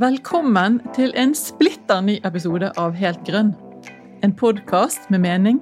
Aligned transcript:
Velkommen 0.00 0.78
til 0.96 1.10
en 1.18 1.34
splitter 1.36 1.98
ny 2.00 2.14
episode 2.24 2.70
av 2.80 2.94
Helt 2.96 3.20
grønn. 3.26 3.50
En 4.24 4.32
podkast 4.32 5.10
med 5.12 5.20
mening 5.20 5.58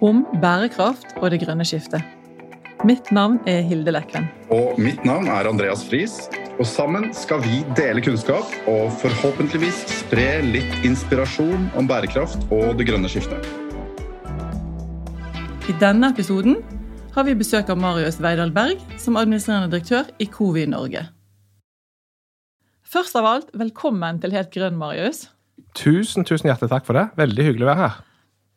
om 0.00 0.22
bærekraft 0.40 1.10
og 1.18 1.26
det 1.34 1.42
grønne 1.42 1.66
skiftet. 1.68 2.00
Mitt 2.88 3.10
navn 3.12 3.36
er 3.44 3.60
Hilde 3.68 3.92
Lekven. 3.92 4.30
Og 4.48 4.78
mitt 4.80 5.04
navn 5.04 5.28
er 5.28 5.50
Andreas 5.50 5.82
Friis. 5.84 6.14
Og 6.56 6.64
sammen 6.64 7.10
skal 7.12 7.42
vi 7.44 7.58
dele 7.76 8.00
kunnskap 8.00 8.48
og 8.64 8.94
forhåpentligvis 9.02 9.82
spre 9.98 10.24
litt 10.46 10.86
inspirasjon 10.88 11.68
om 11.76 11.90
bærekraft 11.90 12.46
og 12.48 12.78
det 12.80 12.86
grønne 12.88 13.10
skiftet. 13.12 13.44
I 15.68 15.76
denne 15.82 16.14
episoden 16.16 16.62
har 17.12 17.28
vi 17.28 17.36
besøk 17.36 17.68
av 17.68 17.84
Marius 17.84 18.22
Veidal 18.24 18.56
Berg 18.56 18.80
som 18.96 19.20
administrerende 19.20 19.68
direktør 19.76 20.08
i 20.16 20.30
Covi 20.32 20.64
Norge. 20.64 21.04
Først 22.86 23.16
av 23.18 23.26
alt, 23.26 23.48
velkommen 23.58 24.20
til 24.22 24.30
Helt 24.36 24.52
grønn, 24.54 24.76
Marius. 24.78 25.24
Tusen, 25.74 26.22
tusen 26.26 26.46
hjertelig 26.46 26.70
takk 26.70 26.84
for 26.86 26.94
det. 26.94 27.08
Veldig 27.18 27.46
hyggelig 27.48 27.66
å 27.66 27.70
være 27.72 27.80
her. 27.80 27.96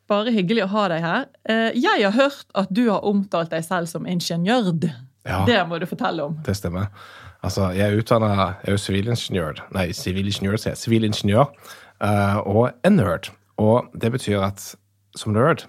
Bare 0.10 0.34
hyggelig 0.34 0.68
å 0.68 0.70
ha 0.70 0.84
deg 0.92 1.02
her. 1.02 1.24
Eh, 1.50 1.78
jeg 1.78 2.04
har 2.04 2.14
hørt 2.14 2.46
at 2.58 2.70
du 2.70 2.84
har 2.92 3.06
omtalt 3.10 3.50
deg 3.50 3.66
selv 3.66 3.90
som 3.90 4.06
ingeniørd. 4.06 4.86
Ja. 5.26 5.42
Det 5.50 5.58
må 5.66 5.80
du 5.82 5.88
fortelle 5.90 6.28
om. 6.30 6.38
Det 6.46 6.54
stemmer. 6.58 6.92
Altså, 7.42 7.72
jeg 7.74 7.88
er 7.88 7.98
utdanna 7.98 8.30
Jeg 8.36 8.68
er 8.68 8.76
jo 8.76 8.84
sivilingeniør. 8.84 9.64
Nei, 9.74 9.88
sivilingeniør, 9.98 10.62
sier 10.62 10.76
jeg. 10.76 10.82
Sivilingeniør. 10.84 11.50
Uh, 11.98 12.38
og 12.46 12.62
en 12.86 13.00
nerd. 13.00 13.32
Og 13.58 13.90
det 13.98 14.12
betyr 14.14 14.46
at 14.46 14.62
som 15.18 15.34
nerd 15.34 15.66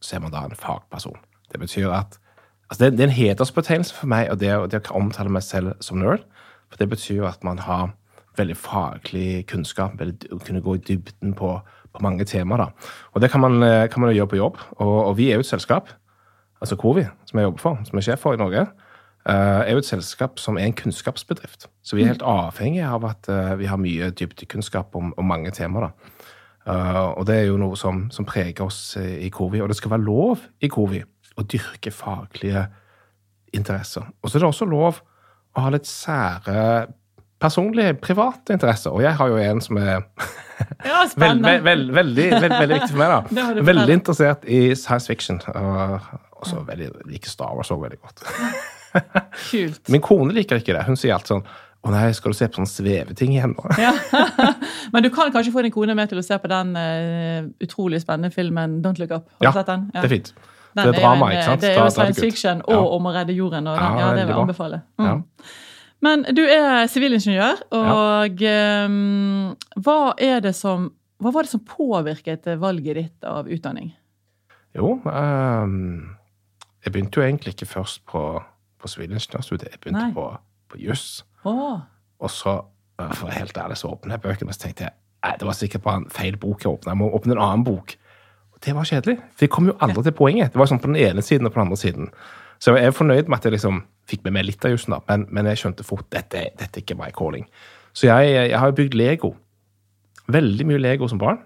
så 0.00 0.16
er 0.16 0.24
man 0.24 0.32
da 0.32 0.46
en 0.46 0.56
fagperson. 0.56 1.20
Det 1.52 1.60
betyr 1.60 1.92
at 1.92 2.16
altså 2.70 2.86
det, 2.86 2.96
det, 2.96 3.04
er 3.04 3.10
en 3.10 3.18
hedersbetegnelse 3.20 3.94
for 3.94 4.08
meg 4.10 4.30
og 4.32 4.40
det, 4.40 4.52
det 4.72 4.86
å 4.88 4.96
omtale 4.96 5.32
meg 5.32 5.44
selv 5.44 5.76
som 5.84 6.00
nerd. 6.00 6.24
For 6.70 6.80
det 6.80 6.88
betyr 6.90 7.22
jo 7.22 7.28
at 7.28 7.44
man 7.44 7.58
har 7.58 7.94
veldig 8.36 8.56
faglig 8.56 9.46
kunnskap, 9.48 9.98
veldig, 9.98 10.40
kunne 10.44 10.60
gå 10.60 10.76
i 10.76 10.82
dybden 10.88 11.34
på, 11.34 11.52
på 11.94 12.02
mange 12.04 12.24
temaer. 12.24 12.66
da. 12.66 12.90
Og 13.14 13.20
det 13.20 13.30
kan 13.30 13.40
man, 13.40 13.62
eh, 13.62 13.88
kan 13.88 14.00
man 14.00 14.14
gjøre 14.14 14.26
på 14.26 14.36
jobb. 14.36 14.58
Og, 14.76 15.04
og 15.06 15.16
vi 15.16 15.30
er 15.30 15.34
jo 15.34 15.44
et 15.46 15.52
selskap, 15.52 15.88
altså 16.60 16.76
Covi, 16.76 17.06
som 17.26 17.38
jeg 17.38 17.44
jobber 17.44 17.62
for, 17.62 17.78
som 17.84 17.98
er 17.98 18.06
sjef 18.06 18.20
for 18.20 18.34
i 18.34 18.40
Norge, 18.40 18.66
uh, 19.28 19.62
er 19.66 19.72
jo 19.72 19.82
et 19.82 19.88
selskap 19.88 20.38
som 20.38 20.56
er 20.58 20.68
en 20.68 20.76
kunnskapsbedrift. 20.76 21.66
Så 21.82 21.96
vi 21.96 22.02
er 22.02 22.14
helt 22.14 22.22
avhengige 22.22 22.88
av 22.88 23.04
at 23.04 23.28
uh, 23.28 23.58
vi 23.58 23.68
har 23.68 23.80
mye 23.80 24.10
dybdekunnskap 24.10 24.96
om, 24.96 25.12
om 25.16 25.24
mange 25.24 25.50
temaer. 25.50 25.88
da. 25.88 26.12
Og 26.66 27.26
det 27.28 27.34
er 27.36 27.44
jo 27.46 27.60
noe 27.62 27.76
som, 27.78 28.08
som, 28.10 28.24
preger 28.26 28.64
oss 28.64 28.96
i 28.98 29.28
Covi. 29.30 29.60
Og 29.62 29.68
det 29.70 29.76
skal 29.78 29.92
være 29.92 30.02
lov 30.02 30.40
i 30.58 30.66
Covi 30.66 30.98
å 31.38 31.44
dyrke 31.46 31.92
faglige 31.94 32.64
interesser. 33.54 34.02
Og 34.18 34.30
så 34.30 34.38
er 34.38 34.42
det 34.42 34.48
også 34.48 34.66
lov 34.66 34.98
å 35.56 35.64
ha 35.64 35.72
litt 35.74 35.88
sære 35.88 36.86
personlige, 37.42 37.96
private 38.00 38.56
interesser. 38.56 38.92
Og 38.92 39.02
jeg 39.04 39.16
har 39.18 39.32
jo 39.32 39.40
en 39.40 39.60
som 39.64 39.78
er 39.80 39.98
ja, 40.86 41.02
veld, 41.22 41.44
veld, 41.44 41.92
veldig, 41.96 42.30
veldig, 42.46 42.68
viktig 42.72 42.92
for 42.94 43.02
meg. 43.02 43.12
da. 43.12 43.44
Veldig 43.72 43.98
interessert 43.98 44.48
i 44.48 44.60
science 44.78 45.10
fiction. 45.10 45.40
Og 46.36 46.48
så 46.48 46.62
liker 46.68 47.30
Star 47.32 47.54
Wars 47.56 47.70
også 47.70 47.80
veldig 47.82 48.00
godt. 48.00 48.24
Kult. 49.50 49.88
Min 49.92 50.04
kone 50.04 50.36
liker 50.36 50.60
ikke 50.60 50.76
det. 50.76 50.84
Hun 50.88 50.98
sier 51.00 51.16
alt 51.16 51.28
sånn 51.28 51.44
å 51.86 51.92
nei, 51.92 52.08
skal 52.16 52.32
du 52.32 52.34
se 52.34 52.48
på 52.50 52.58
sånne 52.58 52.70
sveveting 52.70 53.36
igjen 53.36 53.52
nå? 53.54 53.76
ja. 53.78 53.92
Men 54.90 55.04
du 55.04 55.10
kan 55.14 55.30
kanskje 55.30 55.52
få 55.54 55.62
din 55.62 55.74
kone 55.74 55.94
med 55.94 56.10
til 56.10 56.18
å 56.18 56.24
se 56.24 56.34
på 56.42 56.50
den 56.50 56.72
uh, 56.74 57.46
utrolig 57.62 58.00
spennende 58.02 58.32
filmen 58.34 58.80
Don't 58.82 58.98
Look 58.98 59.12
Up? 59.14 59.28
Har 59.36 59.44
du 59.44 59.46
ja, 59.46 59.52
sett 59.54 59.70
den? 59.70 59.84
Ja, 59.92 60.00
det 60.00 60.08
er 60.08 60.14
fint. 60.16 60.32
Det 60.76 60.92
er 60.92 61.00
drama, 61.00 61.30
ikke 61.32 61.46
sant? 61.46 61.62
Det 61.62 61.70
er 61.72 61.78
jo 61.80 61.92
science 61.94 62.20
fiction 62.20 62.60
og 62.66 62.74
ja. 62.76 62.82
om 62.98 63.08
å 63.08 63.14
redde 63.14 63.36
jorden. 63.36 63.70
Og 63.70 63.78
den, 63.78 64.02
ja, 64.02 64.10
det 64.16 64.26
vil 64.26 64.34
jeg 64.34 64.42
anbefale. 64.42 64.82
Mm. 65.00 65.22
Men 66.04 66.26
du 66.36 66.42
er 66.44 66.86
sivilingeniør, 66.92 67.62
og 67.78 68.42
um, 68.44 69.54
hva 69.80 70.00
det 70.44 70.52
som 70.58 70.90
hva 71.22 71.32
var 71.32 71.46
det 71.46 71.52
som 71.54 71.62
påvirket 71.64 72.48
valget 72.60 72.98
ditt 72.98 73.24
av 73.24 73.48
utdanning? 73.48 73.88
Jo, 74.76 74.98
um, 75.00 76.16
jeg 76.84 76.92
begynte 76.92 77.20
jo 77.20 77.24
egentlig 77.24 77.54
ikke 77.56 77.68
først 77.70 78.02
på, 78.10 78.22
på 78.76 78.90
sivilingeniørstudiet. 78.92 79.70
Jeg 79.72 79.80
begynte 79.80 80.10
Nei. 80.10 80.12
på, 80.16 80.28
på 80.68 80.80
juss. 80.82 81.24
Oh. 81.48 81.80
Og 82.20 82.32
så, 82.32 82.58
for 83.16 83.32
helt 83.32 83.56
ærlig, 83.56 83.78
så 83.80 83.94
åpnet 83.94 84.18
jeg 84.18 84.24
bøkene 84.26 84.52
og 84.52 84.58
så 84.58 84.66
tenkte 84.66 84.90
jeg, 84.90 84.96
det 85.40 85.48
var 85.48 85.56
sikkert 85.58 85.82
bare 85.82 86.02
en 86.02 86.10
feil 86.12 86.36
bok 86.38 86.62
jeg 86.62 86.70
åpna. 86.70 86.92
Jeg 86.92 87.00
må 87.00 87.08
åpne 87.16 87.34
en 87.34 87.42
annen 87.42 87.64
bok. 87.66 87.96
Det 88.66 88.74
var 88.74 88.88
kjedelig. 88.88 89.20
For 89.36 89.46
de 89.46 89.52
kom 89.52 89.68
jo 89.70 89.76
aldri 89.84 90.02
til 90.02 90.14
poenget. 90.18 90.52
Det 90.52 90.58
var 90.58 90.68
sånn 90.70 90.82
på 90.82 90.90
den 90.90 90.98
ene 90.98 91.22
siden 91.22 91.46
og 91.46 91.54
på 91.54 91.60
den 91.60 91.68
andre 91.68 91.78
siden. 91.78 92.10
Så 92.58 92.74
jeg 92.74 92.88
er 92.88 92.94
fornøyd 92.96 93.28
med 93.28 93.38
at 93.38 93.46
jeg 93.46 93.54
liksom 93.54 93.82
fikk 94.10 94.24
med 94.24 94.34
meg 94.34 94.48
litt 94.48 94.64
av 94.66 94.72
jussen. 94.74 94.96
Men, 95.08 95.26
men, 95.30 95.48
jeg 95.52 95.60
skjønte 95.62 95.86
fort 95.86 96.06
dette, 96.14 96.48
dette 96.58 96.80
er 96.80 96.82
ikke 96.82 96.98
my 96.98 97.12
calling. 97.14 97.46
Så 97.96 98.08
jeg, 98.08 98.32
jeg 98.50 98.58
har 98.58 98.74
bygd 98.76 98.96
Lego. 98.98 99.34
Veldig 100.32 100.66
mye 100.66 100.82
Lego 100.82 101.08
som 101.10 101.20
barn. 101.22 101.44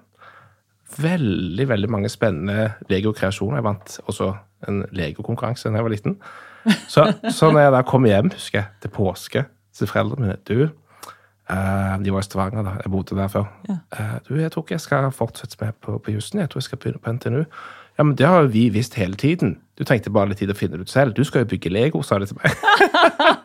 Veldig 1.01 1.69
veldig 1.71 1.91
mange 1.93 2.11
spennende 2.11 2.73
Lego-kreasjoner. 2.91 3.61
Jeg 3.61 3.69
vant 3.69 3.99
også 4.11 4.33
en 4.69 4.85
Lego-konkurranse 4.97 5.69
da 5.69 5.79
jeg 5.79 5.87
var 5.87 5.95
liten. 5.95 6.17
Så, 6.89 7.07
så 7.33 7.51
når 7.53 7.67
jeg 7.67 7.75
da 7.77 7.83
kom 7.89 8.07
hjem, 8.09 8.33
husker 8.35 8.63
jeg, 8.63 8.73
til 8.83 8.93
påske 8.97 9.45
til 9.77 9.89
foreldrene 9.89 10.27
mine 10.27 10.39
Du, 10.49 10.71
de 11.51 12.13
var 12.15 12.23
i 12.23 12.27
Stavanger 12.27 12.63
da, 12.67 12.77
jeg 12.85 12.93
bodde 12.93 13.17
der 13.19 13.29
før. 13.33 13.47
Ja. 13.69 13.77
Uh, 13.97 14.17
du, 14.29 14.35
jeg 14.39 14.53
tror 14.55 14.65
ikke 14.65 14.77
jeg 14.77 14.85
skal 14.87 15.11
fortsette 15.15 15.59
med 15.61 15.79
på, 15.83 15.99
på 15.99 16.15
jussen. 16.15 16.43
Jeg 16.43 16.51
tror 16.53 16.63
jeg 16.63 16.69
skal 16.69 16.83
begynne 16.83 17.03
på 17.03 17.15
NTNU. 17.17 17.45
Ja, 18.01 18.05
men 18.05 18.15
det 18.17 18.27
har 18.27 18.47
vi 18.49 18.69
visst 18.73 18.95
hele 18.97 19.19
tiden. 19.21 19.59
Du 19.77 19.83
trengte 19.85 20.13
bare 20.13 20.31
litt 20.31 20.39
tid 20.41 20.49
å 20.53 20.55
finne 20.57 20.79
det 20.79 20.87
ut 20.89 20.93
selv. 20.93 21.13
Du 21.17 21.21
skal 21.29 21.43
jo 21.43 21.51
bygge 21.51 21.73
Lego, 21.73 22.01
sa 22.07 22.17
de 22.21 22.29
til 22.31 22.39
meg. 22.39 22.55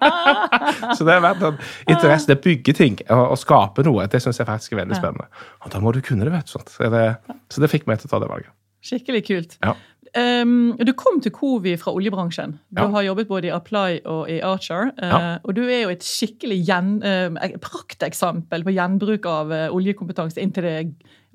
så 0.96 1.04
det 1.04 1.12
har 1.12 1.24
vært 1.26 1.44
en 1.44 1.58
interesse. 1.92 2.30
Det 2.30 2.38
å 2.38 2.44
bygge 2.46 2.76
ting 2.78 2.96
og, 3.10 3.36
skape 3.42 3.84
noe, 3.84 4.06
det 4.12 4.22
syns 4.24 4.40
jeg 4.40 4.48
faktisk 4.48 4.76
er 4.76 4.84
veldig 4.86 5.00
spennende. 5.00 5.28
Og 5.66 5.74
da 5.74 5.82
må 5.84 5.92
du 5.96 6.00
kunne 6.06 6.24
det, 6.24 6.32
vet 6.32 6.48
du. 6.48 6.56
Så 6.72 6.92
det, 6.94 7.04
så 7.52 7.64
det 7.64 7.72
fikk 7.74 7.84
meg 7.90 8.00
til 8.00 8.08
å 8.08 8.14
ta 8.14 8.22
det 8.24 8.32
valget. 8.32 8.54
Skikkelig 8.86 9.24
kult. 9.28 9.58
Ja. 9.60 9.74
Um, 10.16 10.78
du 10.80 10.94
kom 10.96 11.18
til 11.20 11.34
Covi 11.36 11.74
fra 11.76 11.92
oljebransjen. 11.92 12.54
Du 12.72 12.80
ja. 12.80 12.88
har 12.94 13.04
jobbet 13.04 13.28
både 13.28 13.50
i 13.50 13.52
Apply 13.52 13.98
og 14.08 14.30
i 14.32 14.38
Archer. 14.48 14.94
Uh, 14.96 15.12
ja. 15.12 15.20
Og 15.44 15.58
du 15.58 15.66
er 15.66 15.82
jo 15.82 15.92
et 15.92 16.06
skikkelig 16.08 16.62
gjen, 16.70 16.94
uh, 17.04 17.58
prakteksempel 17.60 18.64
på 18.64 18.74
gjenbruk 18.78 19.28
av 19.28 19.52
uh, 19.52 19.66
oljekompetanse 19.76 20.40
inn 20.40 20.56
til 20.56 20.70
det 20.70 20.78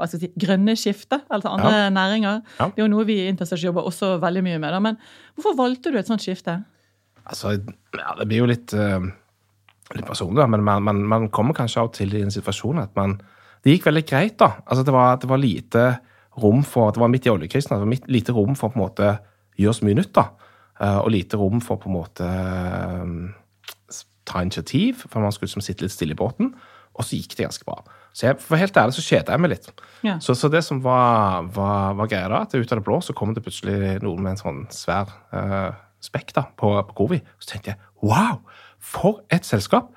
si, 0.08 0.30
grønne 0.40 0.78
skiftet, 0.80 1.26
altså 1.28 1.52
andre 1.58 1.74
ja. 1.76 1.92
næringer. 1.92 2.40
Det 2.56 2.70
er 2.80 2.86
jo 2.86 2.90
noe 2.94 3.04
vi 3.08 3.18
i 3.20 3.28
Intersearch 3.28 3.66
jobber 3.68 3.84
også 3.84 4.14
veldig 4.22 4.46
mye 4.48 4.62
med. 4.62 4.72
Da. 4.72 4.80
Men 4.88 4.96
hvorfor 5.36 5.58
valgte 5.60 5.92
du 5.92 6.00
et 6.00 6.08
sånt 6.08 6.24
skifte? 6.24 6.62
Altså, 7.20 7.58
Det 7.60 8.28
blir 8.30 8.40
jo 8.40 8.48
litt, 8.48 8.72
litt 8.72 10.08
personlig, 10.08 10.48
men 10.48 10.64
man, 10.64 10.82
man, 10.82 11.04
man, 11.04 11.28
kommer 11.28 11.52
kanskje 11.54 11.82
av 11.82 11.90
og 11.90 11.98
til 12.00 12.16
i 12.16 12.24
en 12.24 12.32
situasjon 12.32 12.80
at 12.80 12.96
man 12.96 13.20
Det 13.60 13.74
gikk 13.74 13.90
veldig 13.90 14.06
greit, 14.08 14.38
da. 14.40 14.54
Altså, 14.64 14.86
det 14.88 14.92
var, 14.96 15.18
det 15.20 15.28
var 15.28 15.36
lite 15.42 15.82
rom 16.38 16.62
for 16.62 16.92
Det 16.92 17.00
var 17.00 17.10
midt 17.10 17.26
i 17.26 17.30
oljekrisen. 17.32 17.74
Det 17.74 17.82
var 17.82 18.12
lite 18.12 18.32
rom 18.32 18.54
for 18.56 18.70
å 18.70 18.72
på 18.74 18.78
en 18.78 18.86
måte 18.86 19.18
gjøre 19.58 19.74
så 19.80 19.86
mye 19.86 19.98
nytt. 19.98 20.12
da, 20.14 20.30
eh, 20.80 20.98
Og 20.98 21.10
lite 21.10 21.36
rom 21.36 21.60
for 21.60 21.76
på 21.76 21.88
en 21.88 21.96
måte 21.96 22.24
eh, 22.24 23.34
ta 24.24 24.42
initiativ, 24.42 25.06
for 25.08 25.20
man 25.20 25.32
skulle 25.32 25.48
liksom 25.48 25.62
sitte 25.62 25.82
litt 25.82 25.92
stille 25.92 26.12
i 26.12 26.20
båten. 26.20 26.54
Og 26.94 27.04
så 27.04 27.16
gikk 27.16 27.36
det 27.36 27.46
ganske 27.46 27.64
bra. 27.64 27.82
Så 28.12 28.26
jeg, 28.26 28.40
for 28.42 28.56
helt 28.56 28.76
ærlig 28.76 28.96
så 28.96 29.04
kjeda 29.06 29.32
jeg 29.32 29.40
meg 29.40 29.52
litt. 29.54 29.68
Ja. 30.02 30.18
Så, 30.18 30.34
så, 30.34 30.48
det 30.50 30.64
som 30.66 30.80
var, 30.82 31.46
var, 31.54 31.94
var, 31.94 32.10
greia 32.10 32.28
da, 32.28 32.42
at 32.42 32.54
ut 32.54 32.72
av 32.72 32.80
det 32.80 32.86
blå 32.86 32.98
så 33.00 33.14
kom 33.16 33.34
det 33.34 33.44
plutselig 33.44 34.00
noen 34.02 34.22
med 34.22 34.34
en 34.34 34.40
sånn 34.40 34.64
svær 34.74 35.12
uh, 35.30 35.70
spekk 36.02 36.34
da, 36.34 36.48
på, 36.58 36.72
på 36.88 36.96
Covi. 36.98 37.20
Så 37.38 37.52
tenkte 37.52 37.74
jeg 37.74 37.78
wow, 38.02 38.40
for 38.78 39.22
et 39.30 39.46
selskap! 39.46 39.92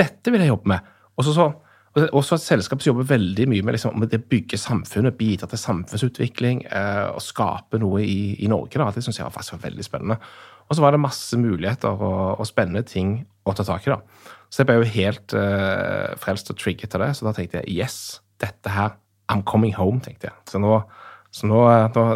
Dette 0.00 0.32
vil 0.32 0.40
jeg 0.40 0.52
jobbe 0.54 0.72
med. 0.72 0.88
Og 1.18 1.26
så 1.26 1.36
så 1.36 1.50
også 1.98 2.36
at 2.36 2.44
selskap 2.44 2.84
jobber 2.86 3.08
veldig 3.08 3.48
mye 3.50 3.64
med, 3.66 3.74
liksom, 3.74 3.96
med 3.98 4.12
det 4.12 4.20
å 4.22 4.28
bygge 4.30 4.58
samfunnet, 4.60 5.16
bidra 5.18 5.48
til 5.50 5.58
samfunnsutvikling 5.58 6.62
eh, 6.70 7.08
og 7.10 7.22
skape 7.24 7.80
noe 7.82 8.04
i, 8.04 8.36
i 8.44 8.50
Norge. 8.50 8.78
Da. 8.78 8.92
Det 8.94 9.02
syns 9.02 9.18
jeg 9.18 9.26
var 9.26 9.34
faktisk 9.34 9.56
var 9.56 9.64
veldig 9.64 9.86
spennende. 9.86 10.18
Og 10.68 10.78
så 10.78 10.84
var 10.84 10.94
det 10.94 11.02
masse 11.02 11.38
muligheter 11.40 11.90
og, 11.98 12.36
og, 12.36 12.46
spennende 12.46 12.84
ting 12.86 13.16
å 13.42 13.54
ta 13.58 13.66
tak 13.66 13.88
i. 13.88 13.90
da. 13.90 14.28
Så 14.50 14.62
jeg 14.62 14.70
ble 14.70 14.78
jo 14.78 14.92
helt 14.94 15.34
eh, 15.34 16.14
frelst 16.22 16.52
og 16.54 16.60
trigget 16.62 16.94
av 16.94 17.04
det. 17.04 17.10
Så 17.18 17.26
da 17.26 17.34
tenkte 17.34 17.64
jeg 17.64 17.80
yes, 17.82 17.98
dette 18.42 18.70
her 18.70 18.94
I'm 19.30 19.42
coming 19.46 19.74
home, 19.74 19.98
tenkte 20.04 20.30
jeg. 20.30 20.38
Så 20.50 20.62
nå, 20.62 20.76
så 21.34 21.50
nå, 21.50 21.64
nå, 21.96 22.06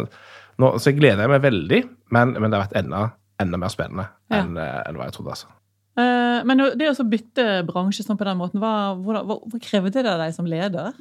nå 0.63 0.71
så 0.79 0.95
gleder 0.95 1.25
jeg 1.25 1.35
meg 1.35 1.43
veldig, 1.43 1.83
men, 2.15 2.35
men 2.39 2.47
det 2.47 2.57
har 2.57 2.67
vært 2.69 2.79
enda, 2.79 3.03
enda 3.43 3.59
mer 3.59 3.75
spennende 3.75 4.07
ja. 4.31 4.39
enn, 4.39 4.55
eh, 4.55 4.81
enn 4.87 4.99
hva 4.99 5.09
jeg 5.09 5.19
trodde. 5.19 5.35
altså. 5.35 5.51
Eh, 6.35 6.45
men 6.47 6.63
det 6.79 6.91
å 6.91 7.07
bytte 7.09 7.63
bransje 7.67 8.05
sånn 8.05 8.19
på 8.19 8.27
den 8.27 8.39
måten, 8.39 8.61
hva, 8.63 8.95
hva, 8.99 9.23
hva 9.25 9.61
krevde 9.61 10.01
det 10.01 10.11
av 10.11 10.21
deg 10.23 10.35
som 10.35 10.49
leder? 10.49 10.95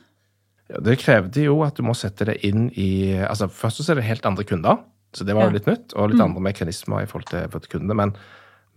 Ja, 0.73 0.81
det 0.81 0.97
krevde 1.03 1.45
jo 1.45 1.59
at 1.67 1.77
du 1.77 1.85
må 1.85 1.97
sette 1.99 2.27
det 2.31 2.39
inn 2.47 2.71
i 2.81 3.13
altså 3.21 3.51
Først 3.53 3.83
så 3.83 3.93
er 3.93 4.01
det 4.01 4.09
helt 4.09 4.25
andre 4.25 4.47
kunder, 4.49 4.81
så 5.15 5.27
det 5.27 5.37
var 5.37 5.51
jo 5.51 5.59
litt 5.59 5.69
nytt. 5.69 5.93
Og 5.93 6.11
litt 6.11 6.21
mm. 6.21 6.25
andre 6.31 6.45
mekanismer 6.49 7.05
i 7.05 7.11
forhold 7.11 7.29
til, 7.31 7.47
til 7.53 7.77
kundene. 7.77 7.97
Men, 8.01 8.15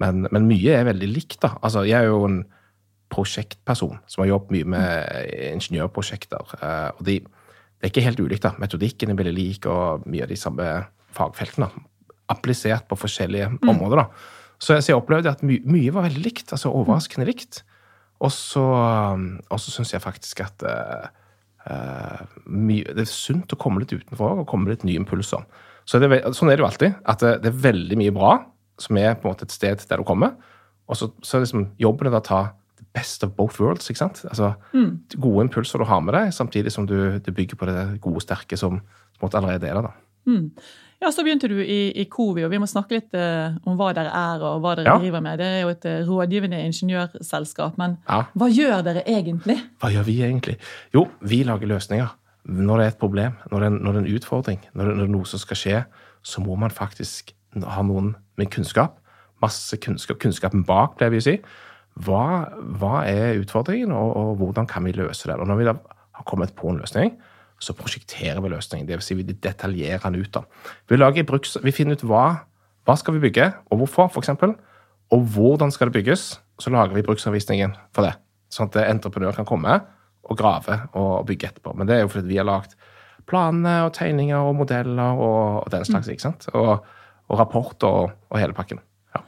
men, 0.03 0.27
men, 0.29 0.47
mye 0.49 0.75
er 0.75 0.87
veldig 0.89 1.09
likt, 1.09 1.39
da. 1.45 1.55
Altså, 1.61 1.85
jeg 1.87 1.97
er 2.01 2.11
jo 2.11 2.27
en 2.27 2.41
prosjektperson 3.13 4.01
som 4.11 4.23
har 4.23 4.33
jobbet 4.33 4.53
mye 4.57 4.71
med 4.75 5.31
ingeniørprosjekter. 5.53 6.55
Eh, 6.59 6.89
og 6.91 7.05
de, 7.07 7.21
det 7.23 7.87
er 7.87 7.93
ikke 7.93 8.05
helt 8.05 8.21
ulikt, 8.21 8.45
da. 8.45 8.53
Metodikken 8.61 9.13
er 9.13 9.19
veldig 9.19 9.35
lik, 9.37 9.69
og 9.71 10.05
mye 10.11 10.27
av 10.27 10.33
de 10.33 10.39
samme 10.39 10.67
fagfeltene. 11.15 11.71
Applisert 12.33 12.89
på 12.91 12.99
forskjellige 12.99 13.53
mm. 13.55 13.61
områder, 13.63 14.03
da. 14.03 14.36
Så 14.57 14.73
jeg, 14.73 14.85
så 14.85 14.91
jeg 14.93 14.99
opplevde 14.99 15.31
at 15.31 15.43
my, 15.45 15.59
mye 15.69 15.93
var 15.93 16.07
veldig 16.07 16.23
likt. 16.25 16.51
altså 16.53 16.73
Overraskende 16.73 17.27
likt. 17.29 17.61
Og 18.25 18.33
så, 18.33 18.63
og 18.65 19.59
så 19.61 19.73
syns 19.73 19.93
jeg 19.93 20.01
faktisk 20.01 20.41
at 20.41 20.65
uh, 20.65 22.23
mye, 22.49 22.95
det 22.97 23.05
er 23.05 23.11
sunt 23.11 23.53
å 23.53 23.59
komme 23.61 23.83
litt 23.83 23.93
utenfor 23.93 24.41
og 24.41 24.47
komme 24.49 24.71
litt 24.71 24.85
nye 24.87 24.97
impulser. 24.97 25.45
Så 25.87 26.01
det, 26.01 26.09
sånn 26.35 26.51
er 26.51 26.57
det 26.57 26.65
jo 26.65 26.69
alltid. 26.69 26.95
At 27.07 27.23
det, 27.23 27.35
det, 27.43 27.51
er 27.51 27.65
veldig 27.67 27.99
mye 28.01 28.15
bra 28.15 28.31
som 28.81 28.97
er 28.99 29.15
på 29.17 29.27
en 29.27 29.35
måte 29.35 29.47
et 29.47 29.53
sted 29.53 29.85
der 29.89 30.01
du 30.01 30.07
kommer. 30.07 30.33
Og 30.87 30.97
så, 30.97 31.11
så 31.25 31.41
liksom 31.43 31.69
jobben 31.81 32.09
er 32.09 32.17
å 32.17 32.23
ta 32.23 32.41
the 32.79 32.85
best 32.97 33.23
of 33.25 33.35
both 33.37 33.61
worlds. 33.61 33.89
ikke 33.91 34.01
sant? 34.01 34.23
Altså 34.31 34.51
mm. 34.73 34.91
Gode 35.15 35.47
impulser 35.47 35.81
du 35.81 35.87
har 35.89 36.01
med 36.03 36.17
deg, 36.17 36.33
samtidig 36.35 36.73
som 36.73 36.89
du, 36.89 36.97
du 37.23 37.31
bygger 37.31 37.59
på 37.59 37.69
det 37.69 37.85
gode, 38.03 38.25
sterke 38.25 38.59
som, 38.59 38.81
som 39.17 39.29
allerede 39.29 39.69
er 39.69 39.77
der. 39.79 39.89
da. 39.89 39.95
Mm. 40.27 40.51
Ja, 40.97 41.11
Så 41.13 41.21
begynte 41.21 41.47
du 41.47 41.59
i, 41.61 41.91
i 41.93 42.05
Covi, 42.09 42.41
og 42.45 42.49
vi 42.49 42.57
må 42.57 42.65
snakke 42.69 42.97
litt 42.97 43.13
uh, 43.13 43.53
om 43.69 43.75
hva 43.77 43.91
dere 43.93 44.09
er 44.17 44.41
og 44.47 44.63
hva 44.63 44.73
dere 44.79 44.95
ja. 44.95 44.97
driver 44.97 45.21
med. 45.21 45.37
Det 45.37 45.49
er 45.49 45.59
jo 45.61 45.73
et 45.75 45.85
uh, 45.85 45.97
rådgivende 46.07 46.61
ingeniørselskap, 46.65 47.77
men 47.77 47.99
ja. 48.07 48.23
hva 48.33 48.47
gjør 48.49 48.81
dere 48.87 49.03
egentlig? 49.05 49.59
Hva 49.81 49.91
gjør 49.93 50.07
vi 50.07 50.17
egentlig? 50.25 50.57
Jo, 50.95 51.05
vi 51.21 51.43
lager 51.45 51.69
løsninger. 51.69 52.15
Når 52.47 52.79
det 52.79 52.85
er 52.87 52.93
et 52.95 53.01
problem, 53.01 53.37
når 53.51 53.59
det 53.59 53.69
er, 53.69 53.77
når 53.77 53.93
det 53.93 54.01
er 54.01 54.07
en 54.07 54.17
utfordring, 54.17 54.65
når 54.73 54.89
det, 54.89 54.95
når 54.95 55.03
det, 55.03 55.09
er 55.09 55.15
noe 55.19 55.29
som 55.29 55.43
skal 55.43 55.61
skje, 55.61 55.83
så 56.25 56.41
må 56.41 56.57
man 56.57 56.73
faktisk 56.73 57.33
ha 57.61 57.85
noen 57.85 58.15
med 58.39 58.49
kunnskap. 58.53 58.97
Masse 59.43 59.77
kunnskap. 59.83 60.17
Kunnskapen 60.23 60.65
bak, 60.65 60.97
det 61.01 61.11
vil 61.13 61.23
si. 61.23 61.37
Hva, 62.07 62.47
hva 62.79 63.03
er 63.09 63.37
utfordringen, 63.41 63.93
og, 63.93 64.15
og, 64.17 64.35
hvordan 64.41 64.69
kan 64.69 64.85
vi 64.85 64.95
løse 64.97 65.29
det? 65.29 65.37
Og 65.37 65.49
når 65.49 65.61
vi 65.61 65.67
da 65.69 65.75
har 66.17 66.25
kommet 66.29 66.55
på 66.57 66.71
en 66.71 66.81
løsning, 66.81 67.13
så 67.59 67.73
prosjekterer 67.77 68.39
vi 68.43 68.51
løsningen. 68.53 68.87
Dvs. 68.89 69.09
Si 69.09 69.17
vi 69.17 69.25
detaljerer 69.27 70.03
den 70.03 70.21
ut. 70.21 70.31
da. 70.33 70.43
Vi, 70.89 71.23
bruks, 71.23 71.57
vi 71.63 71.73
finner 71.73 71.97
ut 71.97 72.05
hva, 72.05 72.25
hva 72.85 72.95
skal 72.99 73.17
vi 73.17 73.23
bygge, 73.27 73.51
og 73.71 73.81
hvorfor, 73.81 74.11
f.eks. 74.11 74.33
Og 75.11 75.29
hvordan 75.33 75.71
skal 75.71 75.89
det 75.89 75.99
bygges. 76.01 76.39
Så 76.59 76.73
lager 76.73 76.95
vi 76.95 77.05
bruksanvisningen 77.05 77.75
for 77.93 78.07
det. 78.07 78.15
Sånn 78.53 78.69
at 78.71 78.79
entreprenør 78.87 79.35
kan 79.37 79.47
komme 79.47 79.79
og 80.27 80.37
grave 80.39 80.79
og 80.97 81.25
bygge 81.27 81.51
etterpå. 81.51 81.73
Men 81.77 81.89
det 81.89 81.97
er 81.97 82.05
jo 82.05 82.11
fordi 82.11 82.31
vi 82.31 82.39
har 82.39 82.47
lagd 82.47 82.73
planer 83.27 83.87
og 83.87 83.93
tegninger 83.97 84.39
og 84.39 84.55
modeller 84.57 85.19
og, 85.19 85.63
og 85.65 85.71
den 85.71 85.85
slags. 85.87 86.09
ikke 86.11 86.25
sant? 86.25 86.47
Og, 86.55 86.85
og 87.27 87.39
rapporter 87.39 87.87
og, 87.87 88.15
og, 88.29 88.39
hele 88.39 88.55
pakken. 88.57 88.81
Ja. 89.15 89.23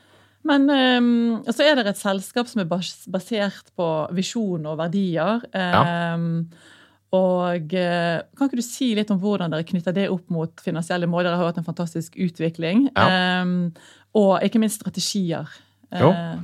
Men 0.50 0.68
um, 0.72 1.40
så 1.48 1.68
er 1.68 1.80
det 1.80 1.88
et 1.92 2.02
selskap 2.02 2.50
som 2.50 2.64
er 2.64 2.70
basert 2.70 3.72
på 3.78 3.90
visjon 4.16 4.68
og 4.70 4.80
verdier. 4.82 5.46
Um, 5.54 6.28
ja. 6.50 6.76
Ehm, 7.10 7.18
og 7.18 7.74
eh, 7.74 8.22
Kan 8.38 8.50
ikke 8.50 8.60
du 8.60 8.66
si 8.66 8.94
litt 8.96 9.10
om 9.12 9.20
hvordan 9.20 9.52
dere 9.52 9.66
knytter 9.66 9.94
det 9.96 10.10
opp 10.10 10.30
mot 10.30 10.62
finansielle 10.62 11.08
mål? 11.08 11.26
Dere 11.26 11.40
har 11.40 11.50
hatt 11.50 11.58
en 11.58 11.68
fantastisk 11.68 12.16
utvikling. 12.16 12.90
Ja. 12.96 13.42
Um, 13.42 13.74
og 14.14 14.40
ikke 14.44 14.60
minst 14.60 14.80
strategier. 14.80 15.50
Jo. 15.94 16.12
Uh, 16.14 16.38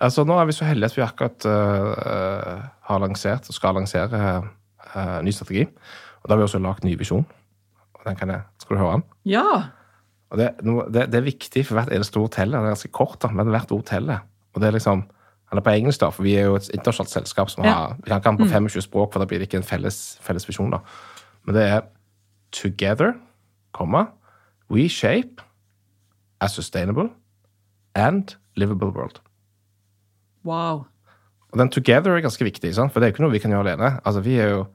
altså, 0.00 0.24
nå 0.24 0.36
er 0.36 0.48
vi 0.48 0.56
så 0.56 0.68
heldige 0.68 0.90
at 0.90 0.96
vi 0.96 1.04
akkurat 1.04 1.48
uh, 1.48 2.68
har 2.90 3.00
lansert 3.00 3.48
og 3.48 3.56
skal 3.56 3.76
lansere 3.76 4.22
uh, 4.94 5.20
ny 5.24 5.32
strategi. 5.32 5.66
Og 6.20 6.28
Da 6.28 6.34
har 6.34 6.40
vi 6.40 6.48
også 6.48 6.60
lagd 6.60 6.84
ny 6.84 6.96
visjon. 6.98 7.26
Og 7.96 8.06
den 8.06 8.16
kan 8.16 8.32
jeg, 8.32 8.42
Skal 8.60 8.76
du 8.76 8.80
høre 8.80 8.98
den? 8.98 9.04
Ja. 9.24 9.46
Og 10.30 10.38
det, 10.38 10.50
det, 10.62 11.08
det 11.12 11.18
er 11.18 11.26
viktig, 11.26 11.64
for 11.66 11.80
hvert 11.80 11.92
eneste 11.92 12.20
ord 12.20 12.32
teller. 12.36 12.60
Det 12.60 12.68
er 12.68 12.76
ganske 12.76 12.92
kort, 12.92 13.18
da, 13.22 13.32
men 13.32 13.48
hvert 13.52 13.72
ord 13.72 13.86
teller. 13.88 14.22
Og 14.54 14.60
det 14.60 14.68
er 14.68 14.76
liksom 14.76 15.04
eller 15.50 15.64
på 15.66 15.72
engelsk, 15.74 16.00
da, 16.00 16.10
for 16.14 16.22
vi 16.26 16.36
er 16.38 16.46
jo 16.46 16.58
et 16.58 16.68
internasjonalt 16.70 17.10
selskap 17.10 17.50
som 17.50 17.64
har 17.66 17.96
Vi 17.98 18.10
kan 18.10 18.20
ikke 18.20 18.30
ha 18.30 18.36
den 18.36 18.44
på 18.44 18.50
25 18.52 18.62
mm. 18.62 18.82
språk, 18.86 19.12
for 19.12 19.22
da 19.22 19.26
blir 19.26 19.40
det 19.42 19.48
ikke 19.48 19.58
en 19.58 19.66
felles, 19.66 20.18
felles 20.22 20.46
visjon. 20.46 20.70
da. 20.70 20.78
Men 21.44 21.56
det 21.58 21.64
er 21.66 21.80
Together, 22.52 23.14
comma, 23.72 24.06
we 24.70 24.88
shape 24.88 25.42
a 26.40 26.48
sustainable 26.48 27.10
and 27.94 28.34
livable 28.56 28.90
world. 28.90 29.20
Wow. 30.44 30.86
Og 31.52 31.58
den 31.58 31.68
together 31.68 32.14
er 32.14 32.20
ganske 32.20 32.44
viktig, 32.44 32.74
sant? 32.74 32.92
for 32.92 33.00
det 33.00 33.06
er 33.06 33.10
jo 33.10 33.14
ikke 33.14 33.24
noe 33.26 33.34
vi 33.34 33.42
kan 33.42 33.50
gjøre 33.50 33.66
alene. 33.66 33.90
Altså, 34.04 34.22
vi 34.24 34.36
er 34.38 34.52
jo, 34.54 34.66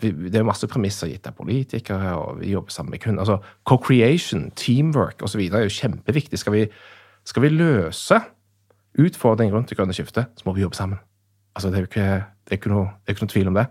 vi, 0.00 0.12
det 0.30 0.38
er 0.38 0.46
masse 0.46 0.66
premisser 0.70 1.10
gitt 1.10 1.26
av 1.26 1.34
politikere, 1.38 2.14
og 2.18 2.40
vi 2.40 2.52
jobber 2.54 2.74
sammen 2.74 2.94
med 2.94 3.02
kunder. 3.02 3.24
Altså, 3.24 3.38
Co-creation, 3.68 4.50
teamwork 4.56 5.22
osv. 5.22 5.40
er 5.48 5.66
jo 5.66 5.74
kjempeviktig. 5.74 6.38
Skal 6.38 6.52
vi, 6.52 6.66
skal 7.24 7.42
vi 7.42 7.52
løse 7.54 8.20
utfordring 8.98 9.52
rundt 9.52 9.70
det 9.70 9.78
grønne 9.78 9.94
skiftet, 9.96 10.32
så 10.36 10.46
må 10.46 10.54
vi 10.56 10.64
jobbe 10.64 10.76
sammen. 10.76 11.00
Altså, 11.56 11.70
det, 11.70 11.78
er 11.78 11.84
jo 11.84 11.90
ikke, 11.90 12.08
det 12.44 12.54
er 12.54 12.60
ikke, 12.60 12.72
noe, 12.72 12.90
det 13.00 13.12
er 13.12 13.16
ikke 13.16 13.26
noe 13.26 13.34
tvil 13.34 13.52
om 13.52 13.60
det. 13.60 13.66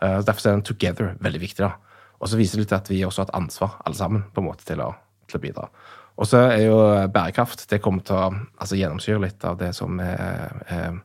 Uh, 0.00 0.20
derfor 0.24 0.48
er 0.48 0.56
den 0.56 0.66
together 0.66 1.14
veldig 1.24 1.40
viktig. 1.40 1.64
da. 1.64 1.72
Og 2.20 2.30
så 2.30 2.38
viser 2.40 2.58
det 2.58 2.66
litt 2.66 2.76
at 2.76 2.90
vi 2.90 3.02
også 3.04 3.22
har 3.22 3.28
et 3.30 3.36
ansvar, 3.36 3.78
alle 3.84 3.98
sammen, 3.98 4.24
på 4.32 4.42
en 4.42 4.48
måte 4.48 4.66
til 4.66 4.80
å, 4.80 4.92
til 5.28 5.40
å 5.40 5.42
bidra. 5.42 5.68
Og 6.14 6.28
så 6.30 6.44
er 6.46 6.68
jo 6.68 6.76
bærekraft 7.10 7.64
Det 7.70 7.80
kommer 7.82 8.04
til 8.06 8.14
å 8.14 8.28
altså, 8.30 8.76
gjennomsyre 8.78 9.22
litt 9.24 9.44
av 9.44 9.58
det 9.58 9.72
som 9.74 9.98
er, 10.02 10.60
er, 10.70 10.98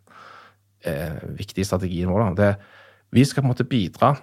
er 0.86 1.16
viktig 1.38 1.64
i 1.64 1.68
strategien 1.68 2.12
vår. 2.12 2.36
Det, 2.38 2.52
vi 3.16 3.26
skal 3.26 3.42
på 3.42 3.50
en 3.50 3.54
måte 3.56 3.68
bidra 3.68 4.14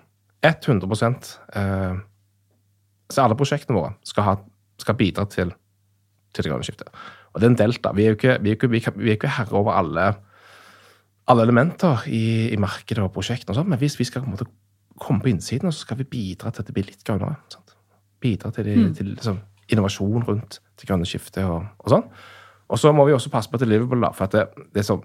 100 0.46 0.86
uh, 0.86 1.98
Så 3.10 3.22
alle 3.22 3.38
prosjektene 3.38 3.78
våre 3.78 3.94
skal, 4.06 4.28
ha, 4.28 4.36
skal 4.78 4.98
bidra 4.98 5.26
til, 5.30 5.50
til 6.32 6.46
det 6.46 6.52
grønne 6.52 6.66
skiftet. 6.66 6.92
Og 7.36 7.42
det 7.42 7.50
er 7.50 7.52
en 7.52 7.58
delta. 7.60 7.92
Vi 7.92 8.06
er 8.06 8.14
jo 8.14 8.16
ikke, 8.16 8.38
vi 8.40 8.50
er 8.50 8.56
ikke, 8.56 8.92
vi 8.96 9.10
er 9.12 9.18
ikke 9.18 9.34
herre 9.36 9.58
over 9.58 9.76
alle, 9.76 10.06
alle 11.28 11.44
elementer 11.44 12.06
i, 12.08 12.48
i, 12.48 12.56
markedet 12.56 13.04
og 13.04 13.12
prosjektene, 13.12 13.52
og 13.52 13.60
sånt, 13.60 13.68
men 13.68 13.80
hvis 13.82 13.98
vi 14.00 14.06
skal 14.08 14.24
på 14.24 14.46
komme 14.96 15.20
på 15.20 15.28
innsiden, 15.28 15.68
så 15.68 15.84
skal 15.84 15.98
vi 16.00 16.08
bidra 16.08 16.48
til 16.50 16.64
at 16.64 16.70
det 16.70 16.74
blir 16.74 16.86
litt 16.88 17.04
grønnere. 17.04 17.36
Sant? 17.52 17.74
Bidra 18.24 18.48
til, 18.56 18.64
de, 18.64 18.76
mm. 18.80 18.94
til 18.96 19.10
liksom, 19.12 19.42
innovasjon 19.68 20.24
rundt 20.24 20.62
det 20.80 20.88
grønne 20.88 21.04
skiftet 21.08 21.44
og, 21.44 21.66
og, 21.76 21.90
sånn. 21.92 22.06
Og 22.72 22.80
så 22.80 22.92
må 22.96 23.04
vi 23.04 23.12
også 23.12 23.30
passe 23.30 23.52
på 23.52 23.60
til 23.60 23.76
er 23.76 23.84
da, 23.84 24.10
for 24.16 24.24
at 24.24 24.32
det, 24.32 24.46
det 24.72 24.82
er 24.82 24.88
sånn 24.94 25.04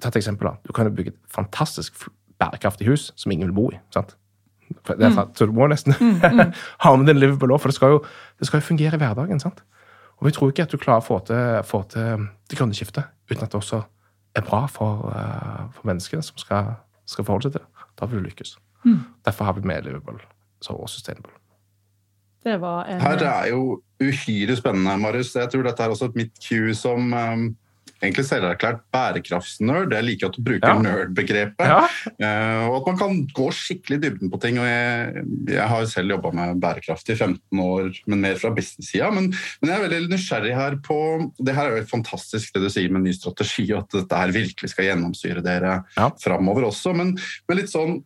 Ta 0.00 0.08
et 0.08 0.16
eksempel. 0.16 0.48
da. 0.48 0.56
Du 0.64 0.72
kan 0.72 0.88
jo 0.88 0.94
bygge 0.96 1.10
et 1.12 1.18
fantastisk 1.28 2.06
bærekraftig 2.40 2.86
hus 2.88 3.10
som 3.14 3.30
ingen 3.30 3.50
vil 3.50 3.54
bo 3.54 3.66
i. 3.74 3.76
sant? 3.92 4.14
Er, 4.88 5.10
mm. 5.12 5.34
Så 5.36 5.44
du 5.46 5.52
må 5.52 5.66
nesten 5.68 5.92
mm, 5.92 6.14
mm. 6.22 6.52
ha 6.80 6.92
med 6.96 7.10
den 7.10 7.20
Liverpool 7.20 7.52
òg, 7.52 7.60
for 7.60 7.68
det 7.68 7.76
skal, 7.76 7.92
jo, 7.92 7.98
det 8.40 8.48
skal 8.48 8.62
jo 8.62 8.66
fungere 8.70 8.96
i 8.96 9.02
hverdagen. 9.02 9.40
sant? 9.42 9.60
Og 10.22 10.28
vi 10.28 10.34
tror 10.36 10.52
ikke 10.52 10.62
at 10.62 10.70
du 10.70 10.78
klarer 10.78 11.02
å 11.02 11.06
få 11.06 11.16
til, 11.26 11.56
få 11.66 11.80
til 11.90 12.28
det 12.46 12.54
grønne 12.54 12.76
skiftet 12.78 13.10
uten 13.26 13.42
at 13.42 13.50
det 13.50 13.58
også 13.58 13.80
er 14.38 14.44
bra 14.46 14.60
for, 14.70 15.08
uh, 15.10 15.64
for 15.74 15.88
menneskene 15.90 16.22
som 16.22 16.38
skal, 16.38 16.76
skal, 17.10 17.26
forholde 17.26 17.48
seg 17.48 17.56
til 17.56 17.64
det. 17.64 17.86
Da 17.98 18.06
vil 18.06 18.22
du 18.22 18.28
lykkes. 18.28 18.54
Mm. 18.86 19.00
Derfor 19.26 19.48
har 19.48 19.56
vi 19.58 19.66
med 19.66 19.88
Livable 19.88 20.20
og 20.70 20.86
Sustainable. 20.86 21.34
Det 22.46 22.54
var 22.62 22.86
en... 22.86 23.02
Her 23.02 23.24
er 23.26 23.48
jo 23.50 23.80
uhyre 24.02 24.54
spennende, 24.56 24.94
Marius. 25.02 25.34
Jeg 25.34 25.50
tror 25.50 25.66
dette 25.66 25.82
er 25.82 25.90
også 25.90 26.12
et 26.12 26.20
mitt 26.22 26.38
cue 26.38 26.74
som 26.74 27.10
um, 27.10 27.44
egentlig 28.02 28.24
selverklært 28.26 28.82
bærekraftsnerd. 28.94 29.94
Jeg 29.94 30.06
liker 30.06 30.30
at 30.30 30.36
du 30.36 30.42
bruker 30.44 30.72
ja. 30.72 30.78
nerd-begrepet. 30.82 31.72
Ja. 31.72 31.80
Uh, 32.18 32.70
og 32.70 32.76
at 32.80 32.88
man 32.90 32.98
kan 33.00 33.20
gå 33.36 33.48
skikkelig 33.56 33.98
i 33.98 34.02
dybden 34.06 34.32
på 34.32 34.40
ting. 34.42 34.58
og 34.60 34.66
Jeg, 34.68 35.24
jeg 35.54 35.68
har 35.72 35.88
selv 35.90 36.16
jobba 36.16 36.32
med 36.36 36.62
bærekraft 36.62 37.12
i 37.12 37.16
15 37.16 37.62
år, 37.64 37.90
men 38.10 38.24
mer 38.26 38.40
fra 38.40 38.52
business-sida. 38.54 39.10
Men, 39.14 39.30
men, 39.32 39.72
jeg 39.72 39.78
er 39.78 39.86
veldig 39.86 40.14
nysgjerrig 40.14 40.56
her 40.58 40.78
på 40.84 40.98
Det 41.38 41.54
her 41.56 41.70
er 41.70 41.82
jo 41.82 41.90
fantastisk 41.92 42.54
det 42.54 42.64
du 42.64 42.70
sier 42.72 42.92
med 42.92 43.06
ny 43.06 43.14
strategi, 43.16 43.68
og 43.72 43.84
at 43.84 44.00
dette 44.00 44.22
her 44.24 44.34
virkelig 44.34 44.72
skal 44.74 44.90
gjennomsyre 44.90 45.44
dere 45.44 45.78
ja. 45.96 46.10
framover 46.22 46.68
også. 46.72 46.96
Men, 46.98 47.14
men 47.48 47.60
litt 47.60 47.72
sånn 47.72 48.00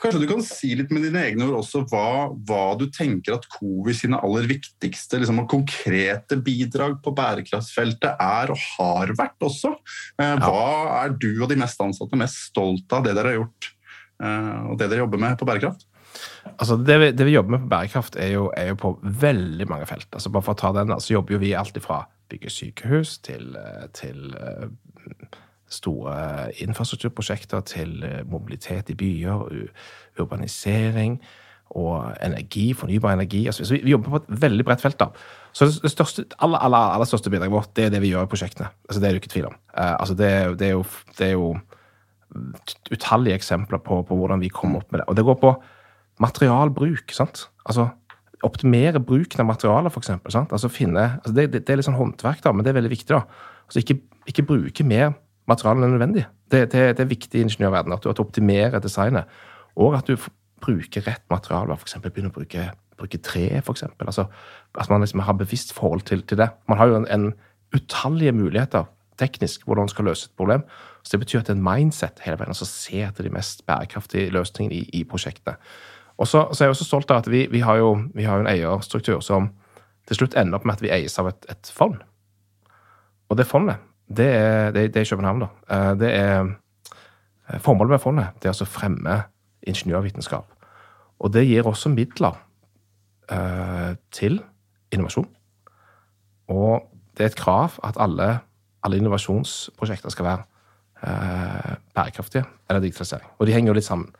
Kanskje 0.00 0.22
du 0.22 0.28
kan 0.30 0.40
si 0.44 0.70
litt 0.78 0.92
med 0.94 1.02
dine 1.04 1.20
egne 1.28 1.44
ord 1.44 1.58
også 1.58 1.82
hva, 1.90 2.30
hva 2.48 2.62
du 2.80 2.86
tenker 2.94 3.36
at 3.36 3.44
Covi 3.52 3.92
sine 3.96 4.20
aller 4.24 4.48
viktigste 4.48 5.20
liksom, 5.20 5.42
konkrete 5.50 6.38
bidrag 6.40 6.96
på 7.04 7.12
bærekraftsfeltet 7.16 8.16
er 8.16 8.52
og 8.54 8.62
har 8.78 9.12
vært 9.18 9.44
også? 9.44 9.74
Eh, 10.22 10.36
hva 10.40 11.02
er 11.02 11.12
du 11.20 11.28
og 11.34 11.50
de 11.52 11.58
mest 11.60 11.84
ansatte 11.84 12.20
mest 12.20 12.46
stolt 12.48 12.96
av 12.96 13.04
det 13.04 13.12
dere 13.18 13.34
har 13.34 13.40
gjort 13.42 13.70
eh, 14.24 14.60
og 14.70 14.80
det 14.80 14.88
dere 14.88 15.04
jobber 15.04 15.24
med 15.26 15.36
på 15.40 15.48
bærekraft? 15.50 15.84
Altså 16.56 16.78
det, 16.80 16.96
vi, 17.02 17.10
det 17.12 17.28
vi 17.28 17.36
jobber 17.36 17.58
med 17.58 17.66
på 17.66 17.70
bærekraft, 17.74 18.16
er 18.16 18.32
jo, 18.38 18.48
er 18.56 18.72
jo, 18.72 18.80
på 18.80 18.94
veldig 19.04 19.68
mange 19.68 19.86
felt. 19.90 20.08
Altså 20.16 20.32
bare 20.32 20.48
for 20.48 20.56
å 20.56 20.62
ta 20.64 20.72
den, 20.80 20.96
så 20.96 21.14
jobber 21.18 21.36
jo 21.36 21.44
vi 21.44 21.52
alltid 21.58 21.84
fra 21.84 22.02
bygge 22.32 22.56
sykehus 22.56 23.18
til, 23.26 23.52
eh, 23.60 23.86
til 23.96 24.32
store 25.70 26.14
infrastrukturprosjekter 26.64 27.62
til 27.68 28.02
eh, 28.06 28.20
mobilitet 28.26 28.90
i 28.90 28.98
byer, 28.98 29.46
urbanisering 30.18 31.20
og 31.78 32.16
energi, 32.22 32.72
fornybar 32.74 33.14
energi. 33.14 33.44
Så 33.54 33.66
vi 33.70 33.92
jobber 33.92 34.10
på 34.10 34.20
et 34.20 34.40
veldig 34.42 34.64
bredt 34.66 34.82
felt. 34.82 34.98
da. 34.98 35.10
Så 35.52 35.68
det 35.82 35.90
største, 35.90 36.24
aller, 36.42 36.58
aller, 36.58 36.94
aller 36.96 37.06
største 37.06 37.30
bidraget 37.30 37.54
vårt 37.54 37.76
det 37.76 37.84
er 37.86 37.92
det 37.94 38.02
vi 38.02 38.10
gjør 38.10 38.26
i 38.26 38.30
prosjektene. 38.30 38.70
Altså, 38.88 39.00
det 39.00 39.08
er 39.08 39.14
det 39.14 39.22
ikke 39.22 39.34
tvil 39.34 39.46
om. 39.52 39.54
Uh, 39.70 39.94
altså, 40.00 40.14
det, 40.14 40.30
det, 40.58 40.66
er 40.66 40.74
jo, 40.74 40.84
det, 41.18 41.26
er 41.28 41.32
jo, 41.36 41.52
utallige 42.90 43.38
eksempler 43.38 43.78
på, 43.78 44.02
på, 44.02 44.18
hvordan 44.18 44.42
vi 44.42 44.50
kommer 44.50 44.82
opp 44.82 44.90
med 44.90 45.02
det. 45.02 45.08
Og 45.08 45.16
det 45.16 45.24
går 45.24 45.38
på 45.42 45.54
materialbruk. 46.18 47.14
sant? 47.14 47.46
Altså, 47.64 47.88
Optimere 48.42 49.02
bruken 49.04 49.42
av 49.42 49.50
materialer, 49.50 49.92
f.eks. 49.92 50.10
Altså, 50.24 50.68
finne, 50.72 51.20
altså, 51.20 51.34
det, 51.36 51.50
det, 51.52 51.68
er 51.68 51.76
litt 51.76 51.84
sånn 51.84 51.98
håndverk, 51.98 52.40
da, 52.40 52.54
men 52.56 52.64
det 52.64 52.72
er 52.72 52.78
veldig 52.78 52.94
viktig. 52.94 53.12
da. 53.12 53.26
Altså, 53.68 53.82
ikke, 53.82 53.98
ikke 54.32 54.46
bruke 54.48 54.86
mer 54.86 55.12
materialene 55.50 55.88
er 55.88 55.94
nødvendig. 55.94 56.26
Det, 56.50 56.66
det, 56.72 56.84
det 56.98 57.04
er 57.04 57.10
viktig 57.10 57.40
i 57.40 57.44
ingeniørverdenen 57.46 57.96
at 57.96 58.04
du, 58.04 58.10
at 58.10 58.18
du 58.18 58.24
optimerer 58.24 58.82
designet, 58.82 59.28
og 59.76 59.96
at 59.98 60.08
du 60.08 60.16
bruker 60.60 61.06
rett 61.06 61.24
materiale. 61.32 61.76
F.eks. 61.76 61.98
begynner 62.04 62.32
å 62.32 62.38
bruke, 62.38 62.70
bruke 63.00 63.20
tre, 63.24 63.62
for 63.64 63.78
Altså, 64.00 64.26
at 64.78 64.90
man 64.90 65.04
liksom 65.04 65.24
har 65.26 65.38
bevisst 65.38 65.72
forhold 65.76 66.06
til, 66.08 66.22
til, 66.22 66.38
det. 66.38 66.50
Man 66.68 66.78
har 66.78 66.90
jo 66.90 67.00
en, 67.00 67.08
en 67.08 67.32
utallige 67.74 68.32
muligheter 68.32 68.88
teknisk 69.20 69.64
hvordan 69.64 69.86
man 69.86 69.92
skal 69.92 70.08
løse 70.08 70.28
et 70.28 70.36
problem. 70.36 70.64
Så 71.02 71.16
Det 71.16 71.20
betyr 71.20 71.40
at 71.40 71.46
det 71.46 71.54
er 71.54 71.60
en 71.60 71.68
mindset 71.68 72.20
hele 72.24 72.38
veien, 72.38 72.52
altså 72.52 72.68
se 72.68 73.02
etter 73.04 73.24
de 73.24 73.32
mest 73.32 73.66
bærekraftige 73.66 74.30
løsningene 74.30 74.74
i, 74.74 75.00
i 75.00 75.04
prosjektene. 75.04 75.56
Og 76.20 76.28
så, 76.28 76.48
så, 76.52 76.64
er 76.64 76.66
jeg 76.66 76.76
også 76.76 76.84
stolt 76.84 77.10
av 77.10 77.22
at 77.22 77.30
vi, 77.30 77.46
vi, 77.50 77.60
har 77.64 77.76
jo, 77.80 77.94
vi 78.14 78.26
har 78.28 78.36
jo 78.36 78.44
en 78.44 78.50
eierstruktur 78.50 79.20
som 79.24 79.48
til 80.08 80.18
slutt 80.18 80.36
ender 80.36 80.58
opp 80.58 80.66
med 80.68 80.76
at 80.76 80.82
vi 80.84 80.92
eies 80.92 81.16
av 81.18 81.30
et, 81.30 81.46
et 81.48 81.72
fond. 81.72 81.96
Og 83.30 83.38
det 83.38 83.46
fondet, 83.46 83.80
det 84.16 84.26
er, 84.26 84.70
det, 84.70 84.94
det 84.94 85.00
er 85.00 85.10
København, 85.10 85.40
da. 85.44 85.48
Eh, 85.70 85.98
det 85.98 86.14
er 86.14 86.40
eh, 86.40 87.58
Formålet 87.58 87.90
med 87.90 87.98
fondet 87.98 88.26
det 88.38 88.48
er 88.48 88.52
altså 88.52 88.66
å 88.66 88.70
fremme 88.70 89.16
ingeniørvitenskap. 89.66 90.46
Og 91.20 91.32
det 91.34 91.44
gir 91.48 91.66
også 91.66 91.90
midler 91.92 92.38
eh, 93.30 93.96
til 94.14 94.38
innovasjon. 94.94 95.28
Og 96.50 96.86
det 97.18 97.24
er 97.24 97.32
et 97.32 97.38
krav 97.38 97.78
at 97.84 97.98
alle, 97.98 98.38
alle 98.82 99.00
innovasjonsprosjekter 99.02 100.14
skal 100.14 100.30
være 100.30 100.46
bærekraftige 101.96 102.44
eller 102.68 102.82
digitalisering. 102.84 103.28
Og 103.38 103.46
de 103.46 103.52
henger 103.54 103.70
jo 103.70 103.74
litt 103.78 103.86
sammen. 103.86 104.10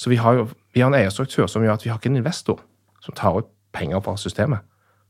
Så 0.00 0.08
vi 0.08 0.16
har 0.16 0.32
jo 0.32 0.46
vi 0.74 0.80
har 0.80 0.88
en 0.88 0.96
eierstruktur 0.96 1.46
som 1.46 1.62
gjør 1.62 1.74
at 1.76 1.84
vi 1.84 1.90
har 1.90 1.98
ikke 2.00 2.08
en 2.08 2.16
investor 2.16 2.62
som 3.04 3.14
tar 3.14 3.36
ut 3.36 3.50
penger 3.72 4.00
fra 4.00 4.16
systemet. 4.16 4.64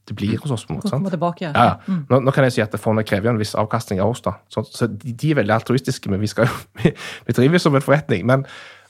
Det 0.08 0.16
blir 0.18 0.38
hos 0.38 0.50
oss. 0.50 0.64
på 0.66 0.72
en 0.72 0.80
måte, 0.80 0.90
sant? 0.90 1.06
Tilbake, 1.10 1.44
ja. 1.44 1.52
Ja, 1.54 1.74
mm. 1.86 2.06
nå, 2.10 2.18
nå, 2.26 2.32
kan 2.34 2.44
jeg 2.48 2.56
si 2.56 2.62
at 2.64 2.74
fondet 2.80 3.06
krever 3.06 3.30
jo 3.30 3.36
en 3.36 3.42
viss 3.42 3.54
avkastning 3.58 4.00
av 4.02 4.10
oss. 4.10 4.22
da. 4.24 4.34
Så, 4.50 4.64
så 4.66 4.88
de, 4.90 5.12
de, 5.12 5.30
er 5.30 5.38
veldig 5.38 5.54
altruistiske, 5.54 6.10
men 6.10 6.20
vi, 6.22 6.30
skal 6.30 6.48
jo, 6.50 6.56
vi, 7.26 7.36
driver 7.36 7.58
jo 7.58 7.62
som 7.62 7.78
en 7.78 7.84
forretning. 7.84 8.26
Men, 8.26 8.42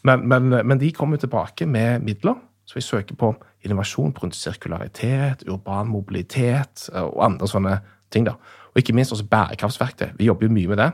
men, 0.08 0.24
men, 0.28 0.48
men 0.66 0.80
de 0.80 0.92
kommer 0.96 1.20
tilbake 1.20 1.68
med 1.68 2.06
midler. 2.06 2.40
Så 2.64 2.78
vi 2.78 2.84
søker 2.86 3.18
på 3.18 3.34
innovasjon 3.66 4.14
rundt 4.22 4.36
sirkularitet, 4.38 5.44
urban 5.50 5.90
mobilitet 5.90 6.86
eh, 6.94 7.02
og 7.02 7.24
andre 7.26 7.48
sånne 7.50 7.76
ting. 8.14 8.24
da. 8.28 8.38
Og 8.72 8.80
ikke 8.80 8.94
minst 8.96 9.12
også 9.12 9.28
bærekraftsverktøy. 9.28 10.14
Vi 10.16 10.30
jobber 10.30 10.48
jo 10.48 10.54
mye 10.54 10.70
med 10.70 10.80
det. 10.80 10.90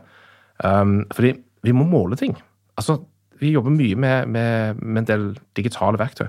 Um, 0.64 0.96
fordi 1.14 1.36
vi 1.62 1.72
må 1.72 1.86
måle 1.86 2.16
ting. 2.18 2.34
Altså, 2.76 2.98
Vi 3.38 3.52
jobber 3.52 3.70
mye 3.70 3.94
med, 3.94 4.26
med, 4.26 4.74
med 4.82 4.98
en 4.98 5.06
del 5.06 5.24
digitale 5.54 5.98
verktøy. 5.98 6.26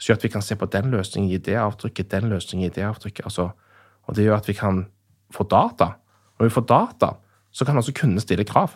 Så 0.00 0.10
gjør 0.10 0.20
at 0.20 0.24
vi 0.24 0.32
kan 0.32 0.44
se 0.44 0.56
på 0.56 0.68
den 0.72 0.90
løsningen, 0.94 1.30
i 1.30 1.42
det 1.44 1.58
avtrykket, 1.60 2.10
den 2.10 2.30
løsningen, 2.32 2.70
i 2.70 2.74
det 2.74 2.86
avtrykket. 2.88 3.26
Altså, 3.28 3.50
og 4.08 4.16
det 4.16 4.24
gjør 4.24 4.40
at 4.40 4.48
vi 4.48 4.56
kan 4.56 4.86
få 5.34 5.44
data. 5.44 5.92
Når 6.38 6.48
vi 6.48 6.54
får 6.54 6.64
data, 6.70 7.12
så 7.52 7.66
kan 7.68 7.76
altså 7.76 7.92
kundene 7.92 8.22
stille 8.24 8.46
krav. 8.48 8.72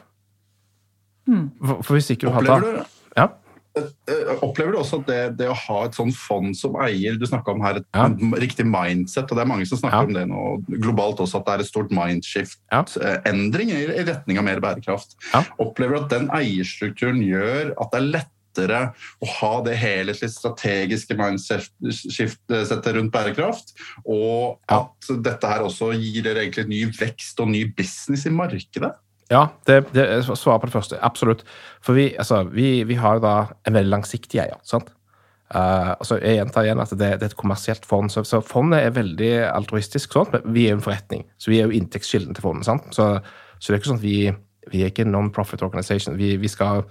Mm. 1.27 1.49
For, 1.65 1.81
for, 1.81 1.97
hvis 1.97 2.11
ikke 2.13 2.27
du 2.27 2.35
Opplever 2.35 2.53
har 2.53 2.61
data 2.61 2.85
ja? 3.17 3.29
Eh, 3.75 4.29
opplever 4.45 4.71
du 4.71 4.79
også 4.79 5.01
at 5.01 5.09
det, 5.09 5.21
det, 5.41 5.47
å 5.51 5.57
ha 5.59 5.79
et 5.89 5.97
sånt 5.97 6.15
fond 6.15 6.53
som 6.55 6.77
eier 6.85 7.17
Du 7.19 7.25
snakka 7.27 7.57
om 7.57 7.63
her 7.65 7.81
et 7.81 7.87
ja. 7.97 8.05
riktig 8.39 8.67
mindset, 8.71 9.27
og 9.27 9.35
det 9.35 9.43
er 9.43 9.51
mange 9.51 9.67
som 9.67 9.81
snakker 9.81 10.05
ja. 10.05 10.07
om 10.07 10.15
det 10.15 10.23
nå 10.31 10.43
globalt 10.85 11.23
også, 11.25 11.41
at 11.41 11.49
det 11.49 11.55
er 11.57 11.65
et 11.65 11.71
stort 11.73 11.95
mindshift-endring 11.97 13.73
ja. 13.73 13.81
i 13.83 14.05
retning 14.07 14.39
av 14.39 14.47
mer 14.47 14.63
bærekraft. 14.63 15.17
Opplever 15.59 15.97
du 15.97 16.05
at 16.05 16.15
den 16.15 16.31
eierstrukturen 16.37 17.19
gjør 17.25 17.73
at 17.73 17.91
det 17.91 18.01
er 18.01 18.13
lettere 18.55 18.81
å 19.21 19.31
ha 19.41 19.53
det 19.67 19.77
helhetlig 19.79 20.31
strategiske 20.31 21.17
mindset-skiftet 21.19 22.91
rundt 22.95 23.13
bærekraft, 23.13 23.75
og 24.05 24.61
at 24.71 25.11
dette 25.25 25.47
her 25.47 25.65
også 25.67 25.93
gir 25.99 26.23
dere 26.25 26.45
egentlig 26.45 26.69
ny 26.69 26.85
vekst 26.99 27.41
og 27.41 27.51
ny 27.51 27.67
business 27.77 28.27
i 28.27 28.31
markedet? 28.31 28.95
Ja, 29.33 29.49
det, 29.67 29.87
det 29.95 30.05
svaret 30.37 30.61
på 30.61 30.69
det 30.69 30.75
første. 30.75 30.99
Absolutt. 31.01 31.45
For 31.83 31.97
vi, 31.97 32.13
altså, 32.19 32.45
vi, 32.45 32.85
vi 32.85 32.95
har 32.95 33.23
da 33.25 33.55
en 33.67 33.75
veldig 33.75 33.91
langsiktig 33.91 34.43
eier. 34.43 34.61
sant? 34.69 34.93
Uh, 35.55 35.95
altså, 36.01 36.19
jeg 36.19 36.39
gjentar 36.39 36.67
igjen 36.67 36.83
at 36.83 36.93
det, 36.93 36.99
det, 36.99 37.23
er 37.23 37.33
et 37.33 37.39
kommersielt 37.41 37.87
fond. 37.89 38.13
Så, 38.13 38.25
så, 38.29 38.43
fondet 38.45 38.85
er 38.85 38.97
veldig 38.97 39.33
altruistisk, 39.49 40.13
sånn, 40.13 40.29
men 40.33 40.45
vi 40.55 40.67
er 40.67 40.75
jo 40.75 40.81
en 40.81 40.85
forretning. 40.85 41.25
Så 41.41 41.53
vi 41.53 41.61
er 41.61 41.71
jo 41.71 41.79
inntektskilden 41.79 42.37
til 42.37 42.45
fondet. 42.45 42.69
sant? 42.69 42.91
Så, 42.93 43.09
så, 43.59 43.71
det 43.71 43.79
er 43.79 43.81
ikke 43.81 43.93
sånn 43.95 44.03
at 44.03 44.07
vi, 44.07 44.19
vi 44.73 44.83
er 44.83 44.93
ikke 44.93 45.07
en 45.07 45.15
non-profit 45.15 45.65
organization. 45.65 46.19
Vi, 46.21 46.35
vi 46.41 46.51
skal, 46.53 46.85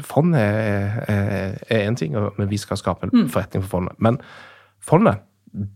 Fondet 0.00 0.40
er 0.40 1.88
én 1.88 1.96
ting, 1.96 2.14
men 2.38 2.50
vi 2.50 2.56
skal 2.56 2.78
skape 2.80 3.06
en 3.06 3.12
mm. 3.12 3.28
forretning 3.28 3.64
for 3.64 3.78
fondet. 3.78 3.98
Men 3.98 4.20
fondet 4.80 5.24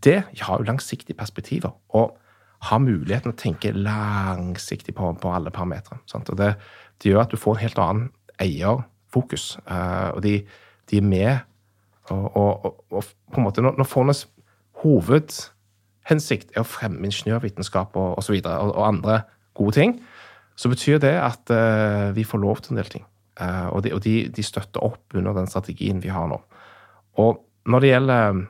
det 0.04 0.22
har 0.40 0.58
jo 0.58 0.68
langsiktige 0.68 1.16
perspektiver. 1.16 1.70
og 1.88 2.16
har 2.60 2.80
muligheten 2.82 3.32
å 3.32 3.38
tenke 3.38 3.72
langsiktig 3.72 4.94
på, 4.96 5.12
på 5.20 5.32
alle 5.32 5.52
parametere. 5.54 6.00
Og 6.18 6.34
det, 6.36 6.50
det, 7.00 7.12
gjør 7.12 7.22
at 7.24 7.32
du 7.32 7.40
får 7.40 7.56
en 7.56 7.62
helt 7.62 7.80
annen 7.80 8.10
eierfokus. 8.40 9.54
Uh, 9.64 10.10
og 10.16 10.20
de, 10.26 10.34
de, 10.90 11.00
er 11.00 11.06
med 11.06 11.30
og, 12.10 12.36
og, 12.36 12.84
og, 12.90 13.08
på 13.30 13.38
en 13.38 13.46
måte 13.46 13.62
Når, 13.62 13.76
når 13.78 13.86
fondets 13.86 14.24
hovedhensikt 14.82 16.56
er 16.56 16.64
å 16.64 16.68
fremme 16.68 17.06
ingeniørvitenskap 17.06 17.96
og 18.00 18.18
osv. 18.20 18.34
videre, 18.40 18.58
og, 18.58 18.74
og 18.74 18.88
andre 18.88 19.20
gode 19.56 19.76
ting, 19.78 19.96
så 20.58 20.68
betyr 20.72 21.00
det 21.00 21.14
at 21.16 21.52
uh, 21.54 22.10
vi 22.16 22.26
får 22.28 22.44
lov 22.44 22.60
til 22.60 22.74
en 22.74 22.82
del 22.82 22.92
ting. 22.92 23.06
Uh, 23.40 23.68
og, 23.70 23.84
de, 23.84 23.92
og 23.94 24.02
de, 24.04 24.14
de, 24.34 24.42
støtter 24.44 24.82
opp 24.84 25.14
under 25.16 25.36
den 25.36 25.46
strategien 25.48 26.02
vi 26.02 26.10
har 26.12 26.26
nå. 26.28 26.40
Og 27.22 27.38
når 27.70 27.82
det 27.82 27.92
gjelder 27.92 28.40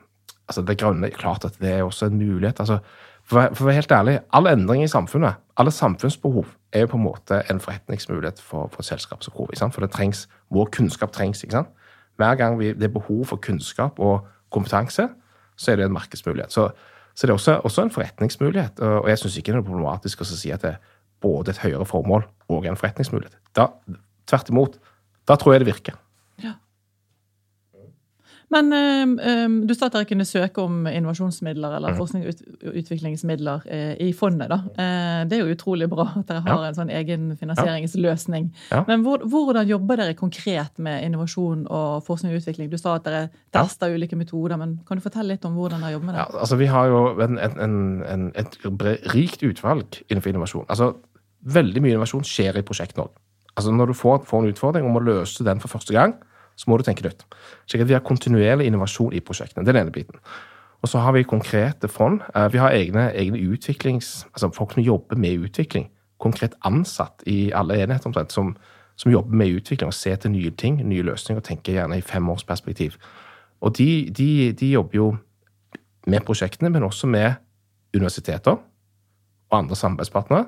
altså 0.49 0.63
det 0.67 0.77
grønne, 0.81 1.11
klart 1.15 1.45
at 1.47 1.59
det 1.61 1.77
er 1.77 1.85
også 1.85 2.09
en 2.09 2.17
mulighet. 2.19 2.59
altså 2.59 2.79
for, 3.23 3.53
for 3.55 3.63
å 3.63 3.69
være 3.69 3.79
helt 3.79 3.93
ærlig, 3.95 4.17
all 4.35 4.49
endring 4.51 4.83
i 4.83 4.89
samfunnet, 4.91 5.39
alle 5.59 5.71
samfunnsbehov, 5.71 6.49
er 6.73 6.85
jo 6.85 6.91
på 6.93 6.99
en 6.99 7.05
måte 7.05 7.41
en 7.51 7.61
forretningsmulighet 7.63 8.41
for, 8.43 8.71
for 8.73 8.83
selskap 8.87 9.23
som 9.23 9.35
Provi. 9.35 9.55
For 9.59 9.83
det 9.83 9.91
trengs, 9.93 10.25
vår 10.51 10.71
kunnskap 10.75 11.13
trengs. 11.15 11.43
ikke 11.43 11.59
sant? 11.59 11.71
Hver 12.19 12.35
gang 12.39 12.57
vi, 12.59 12.73
det 12.75 12.89
er 12.89 12.93
behov 12.93 13.25
for 13.29 13.41
kunnskap 13.43 13.99
og 13.99 14.27
kompetanse, 14.51 15.07
så 15.55 15.71
er 15.71 15.79
det 15.79 15.87
en 15.87 15.95
markedsmulighet. 15.95 16.51
Så, 16.51 16.69
så 17.15 17.27
det 17.27 17.33
er 17.33 17.39
også, 17.39 17.57
også, 17.63 17.85
en 17.85 17.93
forretningsmulighet. 17.93 18.79
Og 18.79 19.09
jeg 19.09 19.21
syns 19.21 19.37
ikke 19.39 19.55
det 19.55 19.61
er 19.61 19.67
problematisk 19.67 20.23
å 20.23 20.27
si 20.27 20.51
at 20.51 20.63
det 20.65 20.75
er 20.75 20.95
både 21.21 21.53
et 21.53 21.61
høyere 21.61 21.85
formål 21.85 22.25
og 22.51 22.65
en 22.67 22.79
forretningsmulighet. 22.79 23.37
Da, 23.55 23.69
tvert 24.31 24.53
imot. 24.53 24.79
Da 25.27 25.37
tror 25.37 25.55
jeg 25.55 25.65
det 25.65 25.73
virker. 25.73 25.99
Men 28.51 28.67
um, 28.73 29.53
du 29.67 29.71
sa 29.75 29.87
at 29.87 29.95
dere 29.95 30.07
kunne 30.09 30.25
søke 30.27 30.63
om 30.63 30.83
innovasjonsmidler 30.89 31.77
eller 31.77 31.93
mhm. 31.93 31.99
forsknings- 32.01 32.41
og 32.67 32.79
utviklingsmidler 32.81 33.63
uh, 33.63 33.93
i 34.03 34.11
fondet. 34.17 34.51
da. 34.51 34.57
Uh, 34.75 35.21
det 35.29 35.37
er 35.37 35.45
jo 35.45 35.55
utrolig 35.55 35.87
bra 35.91 36.09
at 36.19 36.27
dere 36.27 36.43
har 36.43 36.65
ja. 36.65 36.71
en 36.71 36.79
sånn 36.81 36.91
egen 36.91 37.29
finansieringsløsning. 37.39 38.49
Ja. 38.73 38.83
Men 38.89 39.05
hvor, 39.07 39.23
hvordan 39.23 39.69
jobber 39.71 40.01
dere 40.03 40.17
konkret 40.19 40.83
med 40.83 41.05
innovasjon 41.07 41.63
og 41.71 42.03
forskning 42.07 42.35
og 42.35 42.41
utvikling? 42.43 42.71
Du 42.71 42.77
sa 42.81 42.97
at 42.99 43.07
dere 43.07 43.23
tester 43.55 43.93
ja. 43.93 43.99
ulike 43.99 44.19
metoder, 44.19 44.59
men 44.59 44.81
kan 44.87 44.99
du 44.99 45.05
fortelle 45.05 45.37
litt 45.37 45.47
om 45.47 45.55
hvordan 45.55 45.85
dere 45.85 45.95
jobber 45.95 46.11
med 46.11 46.19
det? 46.19 46.27
altså 46.43 46.59
Vi 46.59 46.69
har 46.73 46.91
jo 46.91 47.01
en, 47.23 47.39
en, 47.39 47.81
en, 48.03 48.29
et 48.35 48.59
rikt 49.15 49.47
utvalg 49.47 50.03
innenfor 50.09 50.33
innovasjon. 50.33 50.67
Altså, 50.67 50.93
Veldig 51.41 51.81
mye 51.81 51.95
innovasjon 51.95 52.21
skjer 52.27 52.59
i 52.59 52.61
Prosjekt 52.61 52.99
Norge. 52.99 53.15
Altså, 53.57 53.71
når 53.71 53.91
du 53.91 53.93
får, 53.93 54.23
får 54.27 54.43
en 54.43 54.53
utfordring 54.53 54.87
om 54.87 54.97
å 54.97 55.03
løse 55.03 55.43
den 55.43 55.59
for 55.59 55.71
første 55.71 55.93
gang, 55.95 56.15
så 56.55 56.69
må 56.69 56.77
du 56.77 56.85
tenke 56.85 57.03
nytt. 57.05 57.25
Slik 57.69 57.83
at 57.83 57.89
vi 57.89 57.95
har 57.97 58.03
kontinuerlig 58.05 58.67
innovasjon 58.69 59.13
i 59.15 59.21
prosjektene. 59.23 59.65
Det 59.65 59.73
er 59.73 59.79
den 59.79 59.87
ene 59.87 59.95
biten. 59.95 60.21
Og 60.81 60.89
så 60.89 61.01
har 61.01 61.13
vi 61.13 61.23
konkrete 61.23 61.87
fond. 61.87 62.21
Eh, 62.35 62.53
vi 62.53 62.61
har 62.61 62.73
egne, 62.75 63.09
egne 63.13 63.41
utviklings... 63.53 64.25
Altså 64.33 64.51
folk 64.55 64.73
som 64.73 64.83
jobber 64.83 65.15
med 65.15 65.47
utvikling. 65.47 65.89
Konkret 66.21 66.55
ansatt 66.65 67.23
i 67.25 67.51
alle 67.55 67.77
enheter 67.81 68.09
omtrent, 68.09 68.31
som, 68.31 68.55
som, 68.95 69.11
jobber 69.11 69.35
med 69.35 69.61
utvikling 69.61 69.89
og 69.89 69.93
ser 69.93 70.15
til 70.15 70.31
nye 70.31 70.51
ting, 70.51 70.81
nye 70.87 71.05
løsninger, 71.05 71.41
og 71.41 71.47
tenker 71.47 71.73
gjerne 71.73 71.97
i 71.97 72.05
femårsperspektiv. 72.05 72.97
Og 73.61 73.77
de, 73.77 74.09
de, 74.17 74.53
de 74.53 74.71
jobber 74.71 74.97
jo 74.97 75.15
med 76.07 76.25
prosjektene, 76.25 76.69
men 76.69 76.83
også 76.83 77.07
med 77.07 77.33
universiteter 77.95 78.57
og 79.51 79.57
andre 79.57 79.75
samarbeidspartnere. 79.75 80.45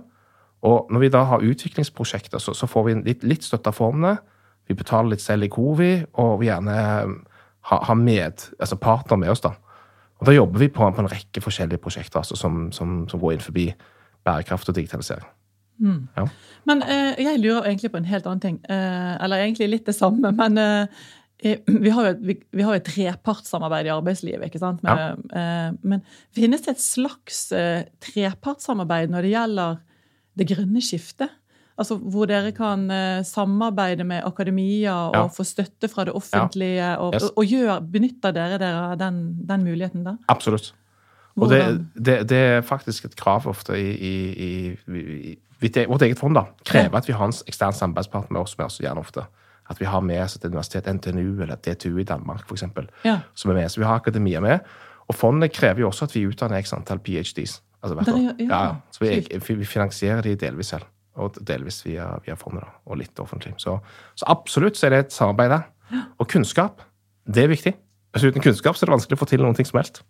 Og 0.63 0.91
når 0.93 1.03
vi 1.03 1.12
da 1.12 1.24
har 1.27 1.43
utviklingsprosjekter, 1.43 2.39
så, 2.39 2.53
så 2.55 2.70
får 2.70 2.88
vi 2.88 2.96
litt, 3.01 3.25
litt 3.27 3.43
støtte 3.43 3.72
av 3.72 3.77
formene. 3.77 4.15
Vi 4.70 4.77
betaler 4.79 5.13
litt 5.13 5.24
selv 5.24 5.48
i 5.48 5.51
Covi, 5.51 5.98
og 6.22 6.38
vi 6.39 6.48
gjerne 6.48 6.75
eh, 6.79 7.15
har 7.70 7.86
ha 7.89 7.96
med, 8.00 8.46
altså 8.60 8.79
partner 8.79 9.20
med 9.20 9.34
oss. 9.34 9.43
da. 9.43 9.53
Og 10.20 10.27
Da 10.27 10.36
jobber 10.36 10.60
vi 10.60 10.70
på, 10.72 10.88
på 10.96 11.03
en 11.03 11.12
rekke 11.12 11.43
forskjellige 11.43 11.84
prosjekter 11.84 12.22
altså, 12.22 12.38
som, 12.39 12.70
som, 12.72 13.01
som, 13.12 13.20
går 13.20 13.36
inn 13.36 13.43
forbi 13.43 13.65
bærekraft 14.24 14.70
og 14.72 14.77
digitalisering. 14.77 15.27
Mm. 15.84 16.08
Ja. 16.15 16.27
Men 16.70 16.84
eh, 16.86 17.20
jeg 17.25 17.41
lurer 17.43 17.67
egentlig 17.67 17.91
på 17.91 18.00
en 18.00 18.08
helt 18.08 18.29
annen 18.29 18.43
ting. 18.43 18.62
Eh, 18.72 19.13
eller 19.25 19.43
egentlig 19.43 19.67
litt 19.72 19.89
det 19.89 19.98
samme. 19.98 20.32
Men 20.41 20.58
eh, 20.62 21.03
vi 21.67 21.91
har 21.91 22.08
jo 22.08 22.12
et, 22.13 22.22
vi, 22.24 22.38
vi 22.55 22.63
har 22.63 22.77
et 22.77 22.88
trepartssamarbeid 22.88 23.89
i 23.89 23.96
arbeidslivet. 23.96 24.48
ikke 24.48 24.62
sant? 24.63 24.84
Men, 24.86 25.01
ja. 25.01 25.39
Eh, 25.39 25.74
men 25.82 26.05
finnes 26.36 26.63
det 26.63 26.77
et 26.77 26.84
slags 26.84 27.50
eh, 27.51 27.84
trepartssamarbeid 28.03 29.12
når 29.12 29.27
det 29.27 29.34
gjelder 29.34 29.82
det 30.38 30.50
grønne 30.50 30.82
skiftet? 30.84 31.32
Altså 31.74 31.98
Hvor 31.98 32.30
dere 32.30 32.52
kan 32.54 32.86
uh, 32.92 33.24
samarbeide 33.25 34.06
med 34.06 34.22
akademia 34.25 34.94
og 34.94 35.16
ja. 35.16 35.24
få 35.34 35.44
støtte 35.44 35.90
fra 35.90 36.06
det 36.06 36.13
offentlige. 36.13 36.78
Ja. 36.78 36.94
Yes. 37.13 37.24
og, 37.24 37.38
og 37.38 37.46
gjør, 37.50 37.80
benytter 37.80 38.36
dere 38.36 38.60
dere 38.62 38.96
den, 39.02 39.24
den 39.50 39.66
muligheten 39.66 40.06
da? 40.06 40.18
Absolutt. 40.30 40.74
Og 41.36 41.50
det, 41.50 41.62
det, 41.98 42.30
det, 42.30 42.38
er 42.38 42.62
faktisk 42.62 43.06
et 43.06 43.16
krav 43.18 43.48
ofte 43.50 43.74
i, 43.74 43.90
i, 43.90 44.13
i, 44.38 45.34
i 45.66 45.86
vårt 45.90 46.02
eget 46.06 46.20
fond. 46.20 46.36
da, 46.38 46.46
Krever 46.66 47.00
at 47.00 47.08
vi 47.10 47.16
har 47.18 47.25
en 47.25 47.34
ekstern 47.48 47.74
samarbeidspartner 47.74 48.38
med 48.38 48.42
oss, 48.42 48.58
med 48.58 48.66
oss 48.66 48.78
gjerne 48.84 49.02
ofte. 49.02 49.25
At 49.70 49.82
vi 49.82 49.88
har 49.90 50.02
med 50.06 50.22
oss 50.22 50.36
et 50.36 50.46
universitet, 50.46 50.86
NTNU 50.86 51.42
eller 51.42 51.56
DTU 51.56 51.98
i 51.98 52.06
Danmark 52.06 52.46
f.eks., 52.46 52.63
ja. 53.06 53.20
som 53.34 53.52
er 53.52 53.63
med. 53.63 53.70
Så 53.72 53.82
vi 53.82 53.88
har 53.90 53.96
akademia 53.96 54.40
med. 54.44 54.60
Og 55.08 55.16
fondet 55.16 55.52
krever 55.52 55.82
jo 55.82 55.88
også 55.90 56.06
at 56.06 56.16
vi 56.16 56.28
utdanner 56.28 56.62
x 56.62 56.74
antall 56.74 57.00
ph.d.s. 57.00 57.62
Altså 57.84 57.98
hvert 58.00 58.12
år. 58.13 58.42
Ja, 58.48 58.63
så 58.96 59.04
vi, 59.04 59.56
vi 59.60 59.68
finansierer 59.68 60.24
de 60.24 60.38
delvis 60.40 60.72
selv. 60.72 60.88
Og 61.20 61.36
delvis 61.46 61.84
via, 61.86 62.08
via 62.25 62.34
fondet, 62.40 62.63
da, 62.66 62.80
og 62.90 62.98
litt 62.98 63.20
offentlig. 63.22 63.54
Så, 63.62 63.75
så, 64.16 64.25
absolutt 64.32 64.80
så 64.80 64.88
er 64.88 64.96
det 64.96 65.02
et 65.04 65.13
samarbeid 65.13 65.52
der. 65.54 65.68
Og 66.18 66.30
kunnskap, 66.32 66.82
det 67.30 67.44
er 67.44 67.52
viktig. 67.52 67.75
Altså, 68.13 68.32
uten 68.32 68.42
kunnskap 68.42 68.78
så 68.78 68.86
er 68.86 68.90
det 68.90 68.96
vanskelig 68.96 69.20
å 69.20 69.22
få 69.22 69.30
til 69.30 69.44
noe 69.46 69.68
som 69.68 69.78
helst. 69.78 70.02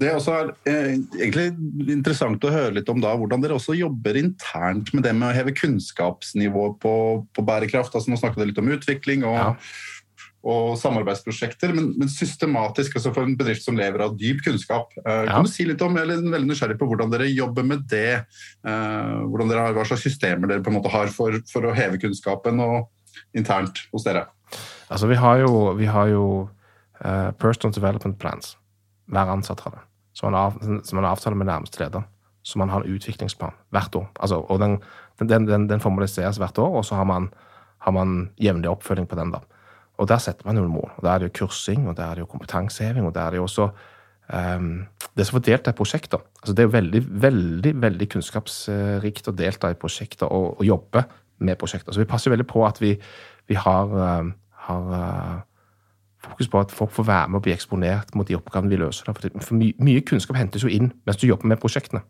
Det 0.00 0.08
er 0.08 0.16
også 0.16 0.34
eh, 0.66 0.94
egentlig 1.20 1.52
interessant 1.92 2.44
å 2.44 2.50
høre 2.50 2.74
litt 2.78 2.88
om 2.90 3.00
da, 3.00 3.12
hvordan 3.18 3.42
dere 3.44 3.58
også 3.58 3.76
jobber 3.76 4.16
internt 4.18 4.90
med 4.96 5.04
det 5.06 5.12
med 5.14 5.28
å 5.28 5.34
heve 5.36 5.54
kunnskapsnivået 5.54 6.78
på, 6.82 6.94
på, 7.36 7.44
bærekraft. 7.46 7.94
Altså, 7.94 8.10
nå 8.10 8.18
snakket 8.18 8.40
dere 8.40 8.50
litt 8.50 8.62
om 8.62 8.72
utvikling 8.72 9.26
og, 9.28 9.36
ja. 9.38 9.50
Og 10.42 10.74
samarbeidsprosjekter, 10.80 11.70
men, 11.76 11.92
men, 12.00 12.10
systematisk 12.10 12.96
altså 12.98 13.12
for 13.14 13.26
en 13.26 13.36
bedrift 13.38 13.62
som 13.62 13.76
lever 13.78 14.02
av 14.02 14.16
dyp 14.18 14.40
kunnskap. 14.42 14.90
Uh, 15.04 15.22
ja. 15.22 15.36
Kan 15.36 15.46
du 15.46 15.52
si 15.52 15.66
litt 15.68 15.82
om, 15.86 15.94
eller 15.98 16.18
veldig 16.18 16.50
nysgjerrig 16.50 16.78
på 16.80 16.88
hvordan 16.90 17.12
dere 17.12 17.30
jobber 17.30 17.66
med 17.66 17.84
det? 17.90 18.24
Uh, 18.66 19.22
dere 19.46 19.68
har, 19.68 19.76
Hva 19.76 19.86
slags 19.86 20.02
systemer 20.08 20.50
dere 20.50 20.64
på 20.64 20.72
en 20.72 20.80
måte 20.80 20.90
har 20.92 21.12
for, 21.14 21.38
for 21.52 21.68
å 21.68 21.76
heve 21.76 22.00
kunnskapen 22.02 22.58
og 22.64 22.90
internt 23.38 23.84
hos 23.92 24.08
dere? 24.08 24.26
Altså, 24.88 25.06
vi 25.10 25.20
har 25.20 25.44
jo, 25.44 25.52
vi 25.78 25.86
har 25.90 26.10
jo 26.10 26.24
uh, 27.04 27.30
personal 27.38 27.74
development 27.76 28.18
plans 28.22 28.56
hver 29.12 29.30
ansatt 29.30 29.62
har 29.62 29.78
det. 29.78 29.86
Som 30.12 30.32
man, 30.32 30.40
av, 30.42 30.58
som 30.84 30.98
man 30.98 31.08
avtaler 31.08 31.38
med 31.38 31.48
nærmeste 31.48 31.80
leder. 31.80 32.04
Så 32.42 32.58
man 32.58 32.68
har 32.68 32.82
en 32.82 32.90
utviklingsplan 32.90 33.54
hvert 33.72 33.94
år. 33.96 34.10
Altså, 34.18 34.42
og 34.42 34.58
den, 34.60 34.80
den, 35.22 35.46
den, 35.46 35.68
den, 35.70 35.80
formaliseres 35.80 36.40
hvert 36.42 36.58
år, 36.58 36.80
og 36.80 36.84
så 36.84 36.98
har 36.98 37.06
man, 37.08 37.30
har 37.86 37.94
man 37.94 38.32
jevnlig 38.42 38.70
oppfølging 38.72 39.06
på 39.08 39.16
den. 39.16 39.30
da. 39.32 39.40
Og 40.02 40.08
der 40.10 40.18
setter 40.18 40.48
man 40.48 40.58
jo 40.58 40.66
mål. 40.66 40.90
og 40.96 41.02
Der 41.04 41.10
er 41.10 41.18
det 41.18 41.28
jo 41.30 41.46
kursing, 41.46 41.88
og 41.88 41.96
der 41.96 42.04
er 42.04 42.14
det 42.14 42.24
jo 42.24 42.30
kompetanseheving, 42.30 43.06
og 43.06 43.14
der 43.14 43.20
er 43.20 43.30
det 43.30 43.36
jo 43.36 43.42
også 43.42 43.68
um, 44.58 44.86
Det 45.16 45.26
som 45.26 45.36
får 45.36 45.44
delt, 45.46 45.68
er 45.68 45.72
prosjekter. 45.72 46.18
Altså, 46.42 46.54
det 46.54 46.58
er 46.58 46.62
jo 46.62 46.72
veldig, 46.72 47.22
veldig 47.22 47.72
veldig 47.82 48.08
kunnskapsrikt 48.08 49.28
å 49.28 49.36
delta 49.36 49.70
i 49.70 49.78
prosjekter 49.78 50.26
og, 50.26 50.56
og 50.58 50.64
jobbe 50.66 51.04
med 51.38 51.58
prosjekter. 51.60 51.92
Så 51.92 52.00
vi 52.00 52.08
passer 52.08 52.32
veldig 52.32 52.46
på 52.48 52.64
at 52.66 52.80
vi, 52.80 52.96
vi 53.48 53.54
har, 53.54 53.92
uh, 53.92 54.32
har 54.66 54.88
uh, 54.90 55.36
fokus 56.24 56.48
på 56.48 56.62
at 56.64 56.72
folk 56.72 56.90
får 56.90 57.06
være 57.06 57.28
med 57.28 57.42
og 57.42 57.44
bli 57.46 57.54
eksponert 57.54 58.14
mot 58.14 58.28
de 58.28 58.38
oppgavene 58.38 58.72
vi 58.72 58.80
løser. 58.80 59.12
For 59.12 59.54
mye, 59.58 59.76
mye 59.78 60.02
kunnskap 60.08 60.40
hentes 60.40 60.64
jo 60.64 60.72
inn 60.72 60.90
mens 61.06 61.20
du 61.20 61.28
jobber 61.28 61.52
med 61.52 61.60
prosjektene. 61.62 62.02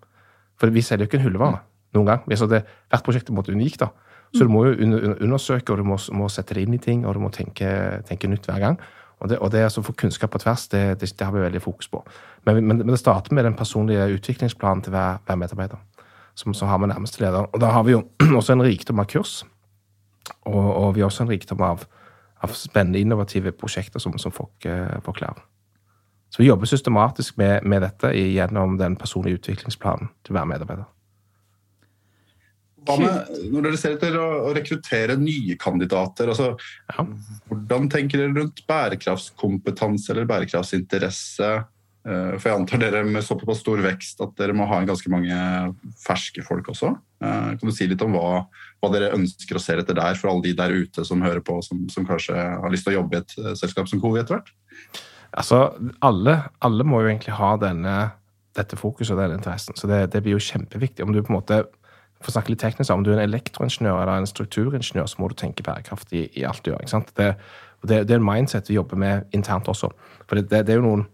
For 0.60 0.72
vi 0.72 0.84
selger 0.84 1.04
jo 1.04 1.10
ikke 1.10 1.20
en 1.20 1.26
hyllevare 1.26 1.60
noen 1.96 2.08
gang. 2.08 2.24
Det, 2.28 2.62
hvert 2.88 3.04
prosjekt 3.04 3.28
er 3.28 3.36
måte 3.36 3.52
unikt. 3.52 3.82
da. 3.82 3.90
Så 4.32 4.46
du 4.46 4.52
må 4.52 4.64
jo 4.64 4.88
undersøke, 5.20 5.72
og 5.72 5.78
du 5.78 5.84
må, 5.84 5.98
må, 6.16 6.28
sette 6.32 6.56
det 6.56 6.64
inn 6.64 6.74
i 6.76 6.80
ting, 6.80 7.06
og 7.06 7.14
du 7.14 7.20
må 7.20 7.28
tenke, 7.34 7.68
tenke 8.08 8.30
nytt 8.32 8.48
hver 8.48 8.60
gang. 8.62 8.78
Og 9.20 9.28
det, 9.30 9.38
og 9.38 9.52
det 9.52 9.62
altså 9.62 9.82
å 9.82 9.86
få 9.86 9.94
kunnskap 9.94 10.32
på 10.32 10.40
tvers, 10.42 10.66
det, 10.72 10.82
det, 11.00 11.10
det, 11.12 11.26
har 11.26 11.34
vi 11.34 11.44
veldig 11.44 11.60
fokus 11.62 11.90
på. 11.92 12.00
Men, 12.46 12.62
men, 12.64 12.80
men, 12.80 12.90
det 12.90 12.98
starter 12.98 13.36
med 13.36 13.44
den 13.44 13.58
personlige 13.58 14.08
utviklingsplanen 14.16 14.82
til 14.82 14.96
hver, 14.96 15.20
hver 15.26 15.38
medarbeider, 15.38 15.82
som, 16.34 16.56
som 16.56 16.72
har 16.72 16.80
med 16.82 16.90
nærmeste 16.90 17.22
leder. 17.22 17.46
Og 17.52 17.60
da 17.60 17.70
har 17.76 17.84
vi 17.86 17.94
jo 17.94 18.06
også 18.40 18.56
en 18.56 18.64
rikdom 18.64 19.04
av 19.04 19.10
kurs, 19.12 19.42
og, 20.48 20.64
og 20.64 20.94
vi 20.96 21.04
har 21.04 21.12
også 21.12 21.26
en 21.26 21.34
rikdom 21.34 21.62
av 21.68 21.84
av 22.42 22.48
spennende, 22.48 22.98
innovative 22.98 23.52
prosjekter 23.52 24.02
som, 24.02 24.18
som 24.18 24.32
folk 24.34 24.66
eh, 24.66 24.98
får. 25.04 25.20
Så 26.32 26.42
vi 26.42 26.48
jobber 26.48 26.66
systematisk 26.66 27.36
med, 27.38 27.62
med 27.62 27.84
dette 27.84 28.10
gjennom 28.16 28.78
den 28.80 28.96
personlige 28.98 29.38
utviklingsplanen 29.38 30.10
til 30.26 30.34
hver 30.34 30.48
medarbeider. 30.50 30.88
Hva 32.82 32.96
med, 32.98 33.36
når 33.52 33.68
dere 33.68 33.78
ser 33.78 33.96
etter 33.96 34.16
å, 34.18 34.28
å 34.48 34.54
rekruttere 34.56 35.14
nye 35.20 35.54
kandidater, 35.60 36.32
altså, 36.32 36.52
ja. 36.90 37.04
hvordan 37.50 37.86
tenker 37.92 38.22
dere 38.22 38.34
rundt 38.40 38.64
bærekraftskompetanse 38.68 40.10
eller 40.14 40.26
bærekraftsinteresse? 40.30 41.52
Eh, 42.02 42.32
for 42.34 42.48
jeg 42.48 42.58
antar 42.58 42.80
dere 42.82 43.04
med 43.06 43.22
såpass 43.22 43.60
stor 43.62 43.78
vekst 43.84 44.22
at 44.24 44.32
dere 44.40 44.56
må 44.58 44.66
ha 44.66 44.80
ganske 44.86 45.10
mange 45.12 45.36
ferske 46.02 46.42
folk 46.42 46.72
også. 46.72 46.90
Eh, 47.22 47.52
kan 47.60 47.62
du 47.62 47.74
si 47.74 47.86
litt 47.86 48.02
om 48.02 48.16
hva, 48.18 48.42
hva 48.82 48.90
dere 48.94 49.12
ønsker 49.14 49.58
å 49.58 49.62
se 49.62 49.76
etter 49.78 49.98
der, 49.98 50.18
for 50.18 50.32
alle 50.32 50.48
de 50.48 50.56
der 50.58 50.74
ute 50.74 51.06
som 51.06 51.22
hører 51.22 51.42
på, 51.46 51.60
som, 51.62 51.84
som 51.92 52.06
kanskje 52.08 52.34
har 52.34 52.74
lyst 52.74 52.88
til 52.88 52.96
å 52.96 53.00
jobbe 53.00 53.20
i 53.20 53.22
et 53.22 53.36
eh, 53.38 53.52
selskap 53.60 53.90
som 53.90 54.02
Covi 54.02 54.22
etter 54.22 54.40
hvert? 54.40 54.50
Altså, 55.32 55.62
alle, 56.04 56.40
alle, 56.60 56.84
må 56.84 57.04
jo 57.04 57.12
egentlig 57.12 57.36
ha 57.38 57.54
denne, 57.60 57.94
dette 58.58 58.76
fokuset 58.76 59.14
og 59.14 59.22
denne 59.22 59.38
interessen. 59.38 59.78
Så 59.78 59.88
det, 59.88 60.08
det, 60.12 60.24
blir 60.24 60.34
jo 60.34 60.42
kjempeviktig. 60.42 61.06
Om 61.06 61.14
du 61.14 61.22
på 61.22 61.32
en 61.32 61.38
måte 61.38 61.62
for 62.22 62.32
å 62.32 62.36
snakke 62.36 62.54
litt 62.54 62.62
teknisk, 62.62 62.92
om 62.94 63.04
du 63.04 63.12
er 63.12 63.20
en 63.20 63.26
elektroingeniør 63.28 64.02
eller 64.02 64.22
en 64.22 64.30
strukturingeniør, 64.30 65.08
så 65.10 65.22
må 65.22 65.30
du 65.30 65.36
tenke 65.38 65.64
bærekraft 65.66 66.14
i, 66.16 66.26
i 66.38 66.46
alt 66.48 66.64
du 66.64 66.72
gjør. 66.72 66.86
Det, 67.16 67.32
det, 67.82 68.04
det 68.08 68.14
er 68.14 68.20
en 68.20 68.26
mindset 68.26 68.70
vi 68.70 68.78
jobber 68.78 69.00
med 69.00 69.36
internt 69.36 69.70
også. 69.70 69.92
For 70.26 70.40
det, 70.40 70.50
det, 70.52 70.74
er 70.74 70.80
jo 70.80 70.86
noen 70.86 71.06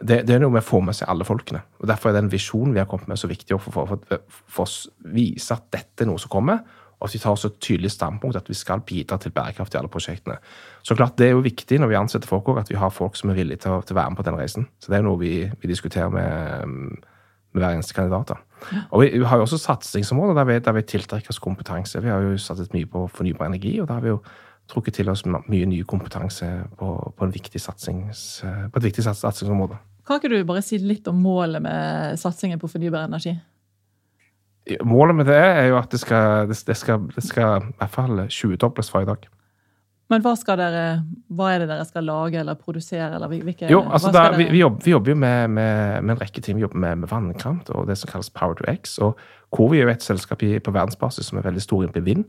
det, 0.00 0.26
det, 0.28 0.34
er 0.34 0.42
noe 0.42 0.52
med 0.52 0.64
å 0.64 0.66
få 0.66 0.82
med 0.84 0.96
seg 0.96 1.08
alle 1.08 1.24
folkene. 1.24 1.62
og 1.80 1.88
Derfor 1.88 2.10
er 2.10 2.18
den 2.18 2.32
visjonen 2.32 2.74
vi 2.76 2.82
har 2.82 2.88
kommet 2.90 3.08
med, 3.08 3.20
så 3.20 3.30
viktig 3.30 3.56
for, 3.64 3.96
å 3.96 4.66
vise 5.12 5.56
at 5.56 5.70
dette 5.72 6.04
er 6.04 6.10
noe 6.10 6.20
som 6.20 6.32
kommer, 6.32 6.60
og 6.96 7.08
at 7.08 7.14
vi 7.14 7.20
tar 7.20 7.36
så 7.36 7.50
tydelig 7.60 7.90
standpunkt 7.92 8.38
at 8.38 8.48
vi 8.48 8.56
skal 8.56 8.80
bidra 8.84 9.18
til 9.20 9.32
bærekraft 9.36 9.74
i 9.74 9.80
alle 9.80 9.92
prosjektene. 9.92 10.38
Så 10.82 10.96
klart, 10.96 11.18
Det 11.18 11.26
er 11.26 11.34
jo 11.34 11.44
viktig 11.44 11.80
når 11.80 11.92
vi 11.92 11.98
ansetter 11.98 12.28
folk 12.28 12.48
òg, 12.48 12.60
at 12.60 12.70
vi 12.70 12.76
har 12.80 12.90
folk 12.90 13.16
som 13.16 13.30
er 13.30 13.36
villige 13.36 13.64
til 13.64 13.76
å, 13.76 13.82
til 13.82 13.96
å, 13.96 14.00
være 14.00 14.10
med 14.10 14.16
på 14.16 14.28
den 14.28 14.38
reisen. 14.38 14.68
Så 14.80 14.92
Det 14.92 14.98
er 14.98 15.04
noe 15.04 15.20
vi, 15.20 15.50
vi 15.60 15.68
diskuterer 15.68 16.08
med, 16.08 17.04
hver 17.62 17.76
eneste 17.76 17.96
kandidat. 17.96 18.34
Ja. 18.72 18.82
Og 18.90 19.02
vi, 19.02 19.10
vi, 19.18 19.24
har 19.24 19.40
jo 19.40 19.46
også 19.46 19.60
satsingsområder 19.60 20.38
der 20.38 20.48
vi, 20.48 20.58
der 20.64 20.76
vi 20.76 20.82
tiltrekker 20.82 21.34
oss 21.34 21.42
kompetanse. 21.42 22.02
Vi 22.02 22.12
har 22.12 22.24
jo 22.24 22.36
satset 22.40 22.74
mye 22.74 22.88
på 22.90 23.06
fornybar 23.12 23.50
energi, 23.50 23.76
og 23.80 23.88
da 23.88 23.98
har 23.98 24.06
vi 24.06 24.14
jo 24.14 24.20
trukket 24.70 24.98
til 24.98 25.10
oss 25.12 25.24
mye 25.26 25.66
ny 25.68 25.82
kompetanse 25.86 26.48
på, 26.78 26.94
på, 27.18 27.28
satsings, 27.58 28.22
på 28.42 28.80
et 28.80 28.88
viktig 28.88 29.04
satsingsområde. 29.04 29.78
Kan 30.06 30.20
ikke 30.20 30.30
du 30.30 30.40
bare 30.46 30.62
si 30.62 30.78
litt 30.78 31.06
om 31.10 31.18
målet 31.18 31.62
med 31.62 32.18
satsingen 32.18 32.60
på 32.62 32.70
fornybar 32.70 33.08
energi? 33.08 33.34
Målet 34.86 35.14
med 35.14 35.28
det 35.30 35.38
er 35.38 35.68
jo 35.70 35.78
at 35.78 35.90
det 35.90 36.00
skal, 36.02 36.48
det 36.50 36.56
skal, 36.58 37.06
det 37.14 37.22
skal 37.22 37.62
i 37.62 37.74
hvert 37.78 37.92
fall 37.94 38.24
20-dobles 38.26 38.90
fra 38.90 39.04
i 39.04 39.08
dag. 39.08 39.26
Men 40.12 40.22
hva, 40.22 40.36
dere, 40.58 40.82
hva, 41.34 41.48
er 41.50 41.64
det 41.64 41.70
dere 41.72 41.84
skal 41.88 42.04
lage 42.06 42.38
eller 42.38 42.54
produsere? 42.54 43.08
Eller 43.16 43.30
hvilke, 43.30 43.70
jo, 43.72 43.80
altså 43.90 44.12
der, 44.14 44.36
vi, 44.36 44.44
vi, 44.52 44.60
jobber, 44.60 44.84
vi, 44.84 44.90
jobber, 44.90 45.10
jo 45.10 45.16
med, 45.18 45.48
med, 45.50 46.02
med, 46.02 46.12
en 46.14 46.20
rekke 46.20 46.40
ting. 46.40 46.56
Vi 46.56 46.62
jobber 46.62 46.78
med, 46.78 47.00
med 47.02 47.10
vannkraft 47.10 47.72
og 47.74 47.88
det 47.88 47.98
som 47.98 48.12
kalles 48.12 48.30
Power 48.30 48.54
to 48.54 48.68
X. 48.70 48.98
Og 49.02 49.18
Covi 49.56 49.80
er 49.80 49.88
jo 49.88 49.94
et 49.96 50.06
selskap 50.06 50.44
i, 50.46 50.58
på 50.62 50.74
verdensbasis 50.74 51.26
som 51.26 51.40
er 51.40 51.48
veldig 51.48 51.64
stor 51.64 51.82
innenfor 51.82 52.06
vind. 52.06 52.24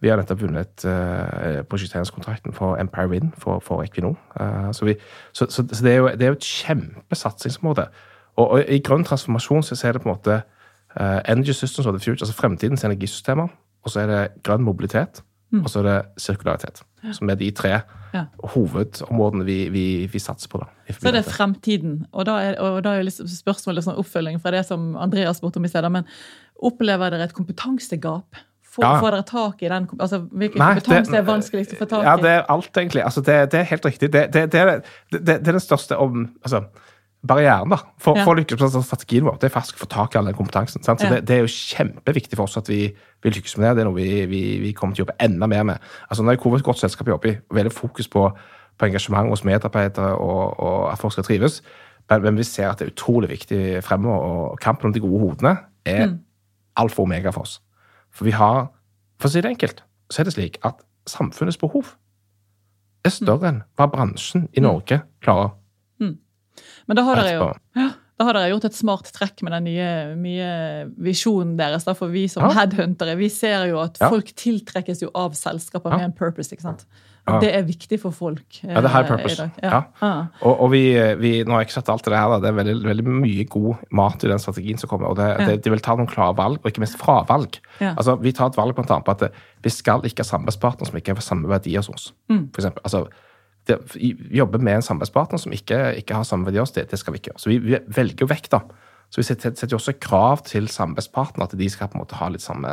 Vi 0.00 0.08
har 0.08 0.16
nettopp 0.16 0.40
vunnet 0.40 0.84
uh, 0.88 1.60
prosjekteringskontrakten 1.68 2.56
for 2.56 2.80
Empire 2.80 3.08
Wind 3.12 3.34
for, 3.38 3.60
for 3.60 3.84
Equinor. 3.84 4.16
Uh, 4.40 4.72
så, 4.72 4.88
vi, 4.88 4.96
så, 5.32 5.46
så, 5.46 5.62
så 5.62 5.84
det, 5.84 5.92
er 5.92 5.96
jo, 5.96 6.08
det, 6.08 6.22
er 6.22 6.32
jo, 6.32 6.38
et 6.40 6.52
kjempesatsingsområde. 6.64 7.86
Og, 8.36 8.46
og, 8.46 8.62
i 8.64 8.80
grønn 8.80 9.04
transformasjon 9.04 9.66
så 9.68 9.76
er 9.86 9.92
det 9.92 10.02
på 10.02 10.08
en 10.08 10.16
måte 10.16 10.40
uh, 10.96 11.20
Energy 11.28 11.52
Systems 11.52 11.86
of 11.86 11.94
the 11.94 12.00
Future, 12.00 12.24
altså 12.24 12.34
fremtidens 12.34 12.84
energisystemer. 12.84 13.52
Og 13.84 13.92
så 13.92 14.00
er 14.00 14.10
det 14.10 14.22
grønn 14.44 14.64
mobilitet, 14.64 15.22
mm. 15.52 15.62
og 15.62 15.70
så 15.70 15.82
er 15.82 15.88
det 15.88 15.96
sirkularitet. 16.22 16.82
Ja. 17.04 17.14
Som 17.16 17.32
er 17.32 17.38
de 17.40 17.48
tre 17.56 17.72
ja. 18.12 18.24
hovedområdene 18.54 19.46
vi, 19.46 19.58
vi, 19.72 19.84
vi, 20.12 20.20
satser 20.20 20.50
på. 20.52 20.60
da. 20.60 20.68
Så 20.92 21.08
er 21.08 21.16
det 21.16 21.24
er 21.24 21.30
fremtiden. 21.30 21.96
Og 22.12 22.26
da 22.28 22.36
er, 22.44 22.60
og 22.60 22.82
da 22.84 22.96
er 22.96 23.06
liksom 23.06 23.30
spørsmålet 23.30 23.86
sånn 23.86 23.98
oppfølging 24.00 24.40
fra 24.42 24.52
det 24.56 24.66
som 24.68 24.92
Andreas 25.00 25.40
spurte 25.40 25.62
om 25.62 25.68
i 25.68 25.72
stedet. 25.72 25.92
Men 25.92 26.08
opplever 26.60 27.14
dere 27.14 27.30
et 27.30 27.36
kompetansegap 27.36 28.46
Får, 28.70 28.84
ja. 28.84 29.00
får 29.02 29.14
dere 29.16 29.26
tak 29.26 29.62
i 29.62 29.68
den? 29.68 29.86
Altså, 29.98 30.20
Hvilken 30.30 30.62
kompetanse 30.62 31.16
er 31.18 31.24
vanskeligst 31.26 31.72
å 31.74 31.78
få 31.80 31.88
tak 31.90 32.04
i? 32.04 32.06
Ja, 32.06 32.12
Det 32.22 32.30
er 32.36 32.44
alt, 32.54 32.70
egentlig. 32.78 33.02
Altså, 33.02 33.22
det, 33.26 33.38
det, 33.50 33.64
er 33.64 33.66
helt 33.66 33.88
riktig. 33.88 34.12
Det, 34.14 34.20
det, 34.30 34.44
det, 34.54 35.34
er 35.34 35.40
den 35.48 35.62
største 35.62 35.98
om, 35.98 36.28
altså, 36.44 36.60
barrieren 37.26 37.68
da, 37.68 37.76
for, 38.00 38.16
ja. 38.16 38.24
for 38.24 38.32
å 38.32 38.40
lykkes 38.40 38.60
med 38.62 38.84
strategien 38.86 39.26
vår. 39.26 39.36
Det 39.40 39.50
er 39.50 39.52
faktisk 39.52 39.76
å 39.76 39.82
få 39.82 39.88
tak 39.92 40.14
i 40.14 40.20
all 40.20 40.30
den 40.30 40.36
kompetansen. 40.38 40.84
Så 40.84 40.94
ja. 40.96 41.18
det, 41.20 41.34
er 41.34 41.42
jo 41.44 41.52
kjempeviktig 41.52 42.38
for 42.38 42.48
oss 42.48 42.56
at 42.60 42.70
vi, 42.70 42.86
vi 43.20 43.32
lykkes 43.34 43.58
med 43.58 43.68
det. 43.68 43.74
Det 43.76 43.84
er 43.84 43.90
noe 43.90 43.98
vi, 43.98 44.08
vi, 44.30 44.42
vi, 44.62 44.72
kommer 44.76 44.96
til 44.96 45.04
å 45.04 45.06
jobbe 45.06 45.18
enda 45.26 45.48
mer 45.50 45.66
med. 45.68 45.90
Altså, 46.08 46.24
Når 46.24 46.36
jeg 46.36 46.42
kommer 46.44 46.62
et 46.62 46.68
godt 46.70 46.80
selskap 46.80 47.12
jobber 47.12 47.32
i, 47.32 47.36
veldig 47.60 47.74
fokus 47.76 48.08
på, 48.08 48.24
på 48.80 48.88
engasjement 48.88 49.28
hos 49.32 49.44
medarbeidere 49.44 50.14
og, 50.16 50.56
og, 50.56 50.80
at 50.94 51.02
folk 51.02 51.16
skal 51.16 51.28
trives, 51.28 51.60
men, 52.08 52.24
men, 52.24 52.40
vi 52.40 52.48
ser 52.48 52.70
at 52.70 52.80
det 52.80 52.88
er 52.88 52.94
utrolig 52.94 53.30
viktig 53.30 53.62
fremover. 53.86 54.24
Og 54.50 54.64
kampen 54.64 54.88
om 54.88 54.96
de 54.96 55.04
gode 55.04 55.20
hodene 55.20 55.56
er 55.84 56.06
mm. 56.08 56.18
alfa 56.80 57.04
og 57.04 57.10
omega 57.10 57.34
for 57.36 57.44
oss. 57.44 57.60
For 58.10 58.26
vi 58.26 58.36
har 58.36 58.70
For 59.20 59.28
å 59.28 59.34
si 59.34 59.42
det 59.44 59.50
enkelt, 59.50 59.82
så 60.08 60.22
er 60.22 60.24
det 60.24 60.32
slik 60.32 60.54
at 60.64 60.78
samfunnets 61.04 61.58
behov 61.60 61.90
er 63.04 63.12
større 63.12 63.50
enn 63.50 63.58
hva 63.76 63.86
bransjen 63.92 64.46
i 64.54 64.62
mm. 64.62 64.64
Norge 64.64 65.02
klarer. 65.20 65.52
Men 66.88 66.98
da 66.98 67.04
har 67.08 67.20
dere 67.20 67.34
jo 67.36 67.50
ja, 67.78 67.90
da 68.20 68.26
har 68.28 68.36
dere 68.36 68.50
gjort 68.52 68.66
et 68.68 68.76
smart 68.76 69.06
trekk 69.16 69.40
med 69.46 69.54
den 69.56 69.68
nye, 69.70 69.90
nye 70.20 70.48
visjonen 71.00 71.54
deres. 71.56 71.86
Da, 71.88 71.94
for 71.96 72.12
vi 72.12 72.26
som 72.28 72.44
ja. 72.44 72.50
headhuntere 72.58 73.14
vi 73.16 73.30
ser 73.32 73.64
jo 73.70 73.78
at 73.80 73.96
folk 74.02 74.34
tiltrekkes 74.36 75.00
jo 75.06 75.08
av 75.16 75.32
selskaper 75.38 75.94
med 75.94 76.10
en 76.10 76.18
purpose. 76.18 76.52
ikke 76.52 76.66
sant? 76.66 76.84
Ja. 77.24 77.38
Det 77.40 77.50
er 77.54 77.64
viktig 77.64 77.98
for 78.00 78.16
folk 78.16 78.58
ja, 78.62 78.80
det 78.80 78.88
er 78.88 78.92
high 78.92 79.04
eh, 79.04 79.08
purpose. 79.08 79.46
Ja. 79.62 79.80
Ah. 80.04 80.28
Og, 80.40 80.64
og 80.66 80.70
vi, 80.72 80.82
vi, 81.20 81.32
nå 81.44 81.54
har 81.54 81.62
jeg 81.62 81.70
ikke 81.70 81.76
sett 81.78 81.90
alt 81.92 82.04
det 82.08 82.16
her, 82.16 82.32
da. 82.32 82.38
det 82.42 82.50
er 82.50 82.58
veldig, 82.58 82.76
veldig, 82.90 83.16
mye 83.22 83.46
god 83.54 83.82
mat 84.00 84.24
i 84.24 84.30
den 84.32 84.42
strategien 84.42 84.80
som 84.80 84.92
kommer. 84.92 85.12
og 85.12 85.16
det, 85.20 85.30
det, 85.46 85.56
De 85.64 85.72
vil 85.72 85.84
ta 85.84 85.96
noen 85.96 86.10
klare 86.10 86.36
valg, 86.36 86.60
og 86.60 86.68
ikke 86.68 86.84
minst 86.84 87.00
fravalg. 87.00 87.60
Altså, 87.80 88.18
vi 88.20 88.34
tar 88.36 88.52
et 88.52 88.60
valg 88.60 88.76
blant 88.76 88.92
annet 88.92 89.08
på 89.08 89.16
at 89.16 89.40
vi 89.64 89.72
skal 89.72 90.04
ikke 90.04 90.24
ha 90.24 90.30
samarbeidspartnere 90.32 90.90
som 90.90 91.00
ikke 91.00 91.16
har 91.16 91.24
samme 91.24 91.48
verdier 91.52 91.84
som 91.86 91.96
oss. 91.96 92.10
Mm. 92.32 92.48
For 92.52 92.64
eksempel, 92.64 92.84
altså, 92.88 93.06
det, 93.68 93.78
jobbe 94.34 94.60
med 94.62 94.78
en 94.78 94.84
samarbeidspartner 94.84 95.40
som 95.42 95.52
ikke, 95.54 95.78
ikke 96.00 96.16
har 96.16 96.28
samme 96.28 96.52
oss, 96.60 96.72
det, 96.76 96.88
det 96.90 96.98
skal 97.00 97.14
vi 97.14 97.20
ikke 97.20 97.32
gjøre. 97.32 97.42
Så 97.42 97.50
vi, 97.52 97.58
vi 97.64 97.80
velger 97.96 98.24
jo 98.24 98.30
vekk, 98.30 98.50
da. 98.52 98.62
Så 99.10 99.20
vi 99.20 99.26
setter, 99.26 99.54
setter 99.58 99.76
også 99.76 99.96
krav 99.98 100.44
til 100.46 100.68
samarbeidspartner 100.70 101.48
at 101.48 101.58
de 101.58 101.68
skal 101.70 101.90
på 101.90 101.98
en 101.98 102.04
måte 102.04 102.18
ha 102.18 102.30
litt 102.30 102.44
samme 102.44 102.70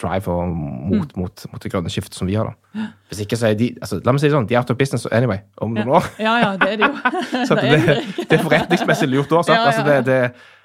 drive 0.00 0.32
og 0.32 0.48
mot, 0.48 1.10
mm. 1.12 1.20
mot, 1.20 1.44
mot, 1.52 1.62
det 1.62 1.70
grønne 1.72 1.92
skiftet 1.92 2.16
som 2.16 2.28
vi 2.30 2.38
har. 2.38 2.50
da. 2.50 2.86
Hvis 3.10 3.22
ikke 3.24 3.38
så 3.38 3.50
er 3.50 3.58
de 3.58 3.72
altså, 3.80 4.00
La 4.04 4.14
meg 4.14 4.22
si 4.22 4.30
det 4.30 4.34
sånn, 4.34 4.48
de 4.48 4.56
er 4.56 4.62
out 4.62 4.72
of 4.72 4.78
business 4.80 5.06
anyway 5.12 5.42
om 5.60 5.76
noen 5.76 5.92
år. 5.98 6.08
Ja, 6.22 6.34
ja, 6.40 6.50
det 6.60 6.72
er 6.72 6.80
de 6.80 6.88
jo. 6.88 7.14
så 7.48 7.58
det, 7.58 7.76
det, 8.16 8.38
er 8.38 8.42
forretningsmessig 8.42 9.10
lurt 9.10 9.32
òg. 9.36 9.52
Ja, 9.52 9.68
altså, 9.68 10.00
det, 10.06 10.18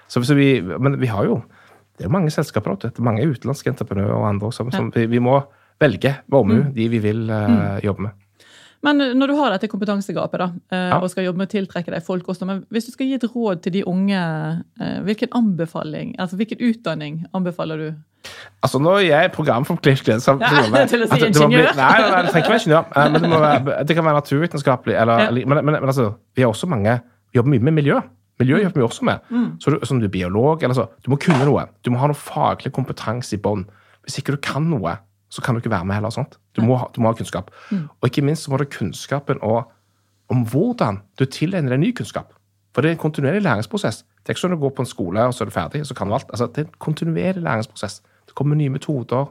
så, 0.07 0.23
så 0.23 0.37
vi, 0.37 0.49
men 0.63 0.99
vi 1.01 1.11
har 1.11 1.27
jo 1.27 1.41
det 1.95 2.03
er 2.03 2.09
jo 2.09 2.15
mange 2.17 2.31
selskaper 2.33 2.75
det 2.81 2.91
er 2.91 3.05
mange 3.07 3.23
utenlandske 3.23 3.71
entreprenører 3.71 4.17
og 4.17 4.27
andre 4.27 4.49
også. 4.49 4.65
som 4.73 4.89
vi, 4.91 5.05
vi, 5.07 5.19
må 5.23 5.39
velge 5.79 6.11
VOMU, 6.31 6.57
mm. 6.57 6.73
de 6.75 6.87
vi 6.91 6.99
vil 7.03 7.29
uh, 7.31 7.79
jobbe 7.83 8.07
med. 8.07 8.24
Men 8.85 9.01
når 9.17 9.31
du 9.31 9.35
har 9.39 9.53
dette 9.55 9.69
kompetansegapet 9.71 10.41
da, 10.41 10.49
eh, 10.71 10.89
ja. 10.91 10.99
og 10.99 11.09
skal 11.11 11.25
jobbe 11.27 11.41
med 11.41 11.49
å 11.49 11.53
tiltrekke 11.55 11.93
deg 11.93 12.05
folk 12.05 12.27
også, 12.31 12.47
men 12.49 12.63
hvis 12.73 12.89
du 12.89 12.93
skal 12.93 13.09
gi 13.09 13.17
et 13.17 13.27
råd 13.27 13.63
til 13.65 13.73
de 13.79 13.85
unge, 13.89 14.25
eh, 14.81 14.97
hvilken 15.07 15.33
anbefaling, 15.37 16.13
altså 16.21 16.37
hvilken 16.39 16.61
utdanning 16.61 17.23
anbefaler 17.35 17.81
du? 17.81 17.87
Altså, 18.65 18.79
Nå 18.81 18.95
er 18.97 19.05
jeg 19.05 19.31
programforpliktet 19.35 20.09
ja, 20.15 20.19
Til 20.89 21.03
å 21.05 21.09
si 21.09 21.19
altså, 21.19 21.27
ingeniør? 21.27 21.71
Bli, 21.71 21.77
nei, 21.77 21.97
nei, 22.01 22.21
det 22.25 22.31
trenger 22.33 22.45
ikke 22.45 22.53
være 22.53 22.61
ingeniør. 22.63 22.91
Eh, 22.95 23.09
men 23.11 23.25
det, 23.25 23.31
være, 23.31 23.79
det, 23.85 23.97
kan 23.97 24.07
være 24.07 24.21
naturvitenskapelig. 24.21 24.97
Eller, 25.01 25.25
ja. 25.25 25.31
men, 25.33 25.61
men, 25.61 25.77
men, 25.77 25.89
altså, 25.91 26.11
vi 26.35 26.45
har 26.45 26.53
også 26.53 26.69
mange 26.71 26.99
vi 27.35 27.39
jobber 27.39 27.51
mye 27.51 27.65
med 27.67 27.75
miljø. 27.75 27.99
Miljø 28.39 28.61
jobber 28.63 28.81
vi 28.81 28.85
også 28.85 29.05
med. 29.07 29.25
Mm. 29.29 29.47
Så 29.59 29.71
du, 29.71 29.79
som 29.87 29.99
du 29.99 30.07
er 30.07 30.13
biolog, 30.13 30.63
eller 30.63 30.77
så, 30.77 30.87
du 31.05 31.09
må 31.11 31.19
kunne 31.21 31.45
noe. 31.47 31.65
Du 31.85 31.91
må 31.91 31.99
ha 32.01 32.09
noe 32.11 32.19
faglig 32.19 32.71
kompetanse 32.75 33.35
i 33.35 33.41
bånn. 33.41 33.65
Hvis 34.05 34.19
ikke 34.21 34.35
du 34.35 34.41
kan 34.43 34.67
noe, 34.71 34.97
så 35.35 35.43
kan 35.43 35.55
du 35.55 35.61
ikke 35.61 35.73
være 35.73 35.85
med 35.85 35.97
heller. 35.97 36.13
sånt. 36.13 36.37
Du 36.55 36.63
må, 36.63 36.79
du 36.95 37.01
må 37.03 37.11
ha 37.11 37.17
kunnskap. 37.17 37.51
Mm. 37.71 37.87
Og 37.99 38.09
ikke 38.09 38.23
minst 38.23 38.47
så 38.47 38.51
må 38.51 38.59
du 38.61 38.65
kunnskapen 38.71 39.41
og, 39.43 39.71
om 40.31 40.45
hvordan 40.47 41.01
du 41.19 41.25
tilegner 41.25 41.75
deg 41.75 41.81
ny 41.83 41.91
kunnskap. 41.97 42.31
For 42.75 42.83
det 42.83 42.89
er 42.89 42.97
en 42.97 43.03
kontinuerlig 43.03 43.43
læringsprosess. 43.43 44.03
Det 44.03 44.31
er 44.31 44.35
ikke 44.35 44.41
sånn 44.41 44.55
at 44.55 44.59
du 44.59 44.63
går 44.65 44.73
på 44.75 44.83
en 44.83 44.89
skole, 44.89 45.25
og 45.27 45.35
så 45.35 45.43
er 45.43 45.49
du 45.49 45.55
ferdig, 45.55 45.83
så 45.87 45.95
kan 45.95 46.09
du 46.09 46.15
alt. 46.17 46.31
Altså, 46.33 46.47
det 46.51 46.63
er 46.63 46.67
en 46.67 46.79
kontinuerlig 46.83 47.43
læringsprosess. 47.43 48.01
Det 48.27 48.35
kommer 48.35 48.57
nye 48.59 48.73
metoder. 48.73 49.29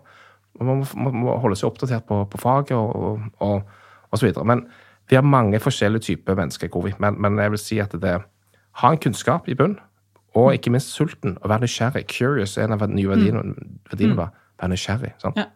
Man 0.61 0.85
må, 0.95 1.11
må 1.11 1.35
holde 1.43 1.59
seg 1.59 1.69
oppdatert 1.69 2.07
på, 2.09 2.23
på 2.31 2.41
faget 2.41 2.77
og, 2.79 3.25
og, 3.43 3.75
og, 4.11 4.19
så 4.19 4.27
videre. 4.27 4.47
Men 4.49 4.63
vi 5.11 5.19
har 5.19 5.27
mange 5.27 5.61
forskjellige 5.61 6.07
typer 6.09 6.39
mennesker 6.39 6.71
i 6.71 6.73
covid. 6.73 7.01
Men, 7.05 7.21
men 7.21 7.39
jeg 7.43 7.53
vil 7.53 7.61
si 7.61 7.81
at 7.83 7.97
det 8.01 8.15
ha 8.81 8.93
en 8.93 9.03
kunnskap 9.03 9.49
i 9.49 9.59
bunn, 9.59 9.77
og 10.35 10.55
ikke 10.55 10.73
minst 10.75 10.95
sulten, 10.95 11.37
Å 11.43 11.51
være 11.51 11.67
nysgjerrig. 11.67 12.07
Curious 12.11 12.57
er 12.59 12.65
en 12.67 12.75
av 12.75 12.89
nye 12.91 13.11
verdiene. 13.11 13.43
Mm. 13.43 13.77
verdiene 13.91 14.17
mm. 14.17 14.41
Være 14.63 14.71
nysgjerrig. 14.73 15.13
sant? 15.23 15.37
Ja. 15.39 15.51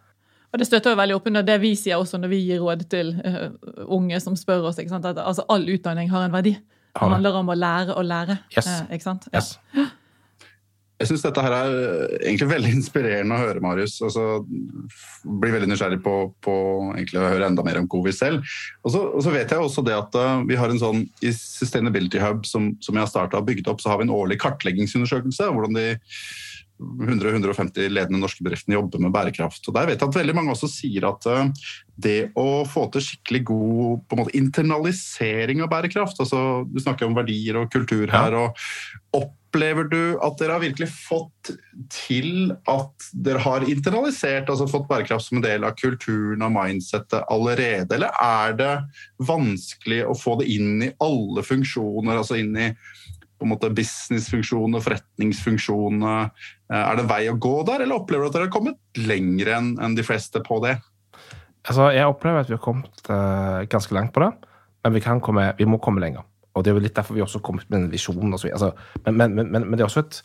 Og 0.59 0.65
Det 0.65 0.67
støtter 0.67 0.91
jo 0.91 0.99
veldig 0.99 1.15
opp 1.15 1.29
under 1.31 1.45
det 1.47 1.55
vi 1.63 1.69
sier 1.79 2.01
også 2.03 2.19
når 2.19 2.33
vi 2.33 2.41
gir 2.43 2.65
råd 2.65 2.81
til 2.91 3.13
uh, 3.23 3.53
unge 3.95 4.19
som 4.19 4.35
spør 4.35 4.67
oss. 4.67 4.81
ikke 4.83 4.91
sant? 4.91 5.07
At 5.07 5.21
altså, 5.23 5.45
All 5.55 5.69
utdanning 5.71 6.11
har 6.11 6.27
en 6.27 6.35
verdi. 6.35 6.57
Det 6.59 7.07
handler 7.15 7.39
om 7.39 7.53
å 7.53 7.55
lære 7.55 7.95
og 7.95 8.09
lære. 8.09 8.41
Yes. 8.57 8.67
Uh, 8.67 8.91
ikke 8.91 9.07
sant? 9.07 9.29
Ja. 9.31 9.39
Yes. 9.39 9.95
Jeg 10.99 11.13
syns 11.13 11.23
dette 11.23 11.45
her 11.45 11.55
er 11.55 11.77
egentlig 12.17 12.49
veldig 12.51 12.73
inspirerende 12.75 13.37
å 13.37 13.45
høre, 13.45 13.63
Marius. 13.63 14.01
Altså, 14.03 14.41
blir 15.23 15.55
veldig 15.55 15.71
nysgjerrig 15.71 16.01
på, 16.03 16.17
på 16.43 16.55
å 16.59 17.23
høre 17.23 17.53
enda 17.53 17.63
mer 17.63 17.79
om 17.79 17.87
covid 17.87 18.19
selv. 18.19 18.59
Og 18.83 18.97
så, 18.97 19.05
og 19.13 19.23
så, 19.23 19.31
vet 19.31 19.55
jeg 19.55 19.63
også 19.63 19.87
det 19.87 19.95
at 19.95 20.19
uh, 20.19 20.43
vi 20.49 20.59
har 20.59 20.75
en 20.75 20.83
sånn 20.83 21.07
i 21.23 21.31
Sustainability 21.39 22.19
Hub 22.25 22.43
som, 22.51 22.73
som 22.83 22.99
jeg 22.99 23.07
har 23.07 23.15
starta 23.15 23.39
og 23.39 23.47
bygget 23.47 23.71
opp, 23.71 23.79
så 23.85 23.95
har 23.95 24.03
vi 24.03 24.09
en 24.09 24.17
årlig 24.19 24.41
kartleggingsundersøkelse. 24.43 25.53
hvordan 25.55 25.79
de 25.79 25.93
100-150 26.79 27.91
ledende 27.91 28.21
norske 28.23 28.45
bedriftene 28.45 28.77
jobber 28.77 29.03
med 29.03 29.15
bærekraft. 29.15 29.65
Og 29.69 29.75
Der 29.75 29.89
vet 29.89 30.01
jeg 30.01 30.09
at 30.09 30.19
veldig 30.21 30.37
mange 30.37 30.55
også 30.55 30.71
sier 30.71 31.09
at 31.09 31.27
eh, 31.31 31.49
det 31.99 32.19
å 32.39 32.63
få 32.69 32.87
til 32.95 33.05
skikkelig 33.05 33.43
god 33.51 34.15
måte, 34.19 34.37
internalisering 34.39 35.65
av 35.65 35.73
bærekraft 35.73 36.21
altså 36.23 36.63
Du 36.69 36.79
snakker 36.83 37.09
om 37.09 37.17
verdier 37.19 37.59
og 37.59 37.73
kultur 37.73 38.07
her. 38.13 38.37
og 38.39 39.19
Opplever 39.49 39.89
du 39.89 40.03
at 40.23 40.37
dere 40.39 40.59
har 40.59 40.63
virkelig 40.63 40.91
fått 40.93 41.51
til 41.91 42.53
at 42.69 43.09
dere 43.17 43.41
har 43.41 43.65
internalisert, 43.65 44.51
altså 44.53 44.69
fått 44.69 44.87
bærekraft 44.91 45.25
som 45.25 45.41
en 45.41 45.47
del 45.47 45.65
av 45.65 45.75
kulturen 45.81 46.45
og 46.45 46.53
mindsettet 46.53 47.25
allerede, 47.33 47.97
eller 47.97 48.13
er 48.21 48.59
det 48.59 48.75
vanskelig 49.25 50.03
å 50.05 50.17
få 50.19 50.37
det 50.43 50.51
inn 50.53 50.85
i 50.85 50.93
alle 51.01 51.47
funksjoner, 51.47 52.21
altså 52.21 52.37
inn 52.43 52.53
i 52.61 52.69
på 53.39 53.47
en 53.47 53.53
måte 53.53 53.71
businessfunksjonene, 53.71 54.83
forretningsfunksjonene. 54.83 56.15
Eh, 56.69 56.85
er 56.85 56.99
det 56.99 57.09
vei 57.09 57.23
å 57.31 57.37
gå 57.41 57.55
der, 57.69 57.85
eller 57.85 58.01
opplever 58.01 58.27
du 58.27 58.31
at 58.31 58.37
dere 58.37 58.49
har 58.49 58.55
kommet 58.55 59.01
lenger 59.01 59.55
enn 59.57 59.97
de 59.97 60.05
fleste 60.07 60.43
på 60.45 60.61
det? 60.65 60.77
Altså, 61.69 61.91
Jeg 61.93 62.09
opplever 62.09 62.45
at 62.45 62.51
vi 62.51 62.57
har 62.57 62.65
kommet 62.65 63.11
uh, 63.11 63.65
ganske 63.69 63.95
langt 63.97 64.15
på 64.15 64.23
det, 64.25 64.31
men 64.85 64.95
vi, 64.95 65.03
komme, 65.25 65.51
vi, 65.59 65.69
må 65.69 65.81
komme 65.85 66.01
lenger. 66.01 66.25
Og 66.55 66.65
Det 66.65 66.71
er 66.71 66.79
jo 66.79 66.85
litt 66.85 66.97
derfor 66.97 67.17
vi 67.17 67.25
også 67.25 67.41
har 67.41 67.47
kommet 67.49 67.69
med 67.71 67.83
en 67.83 67.91
visjon. 67.93 68.33
Altså, 68.33 68.73
men, 69.05 69.17
men, 69.17 69.35
men, 69.35 69.67
men, 69.67 69.77
det 69.77 69.85
er 69.85 69.91
også 69.91 70.05
et, 70.07 70.23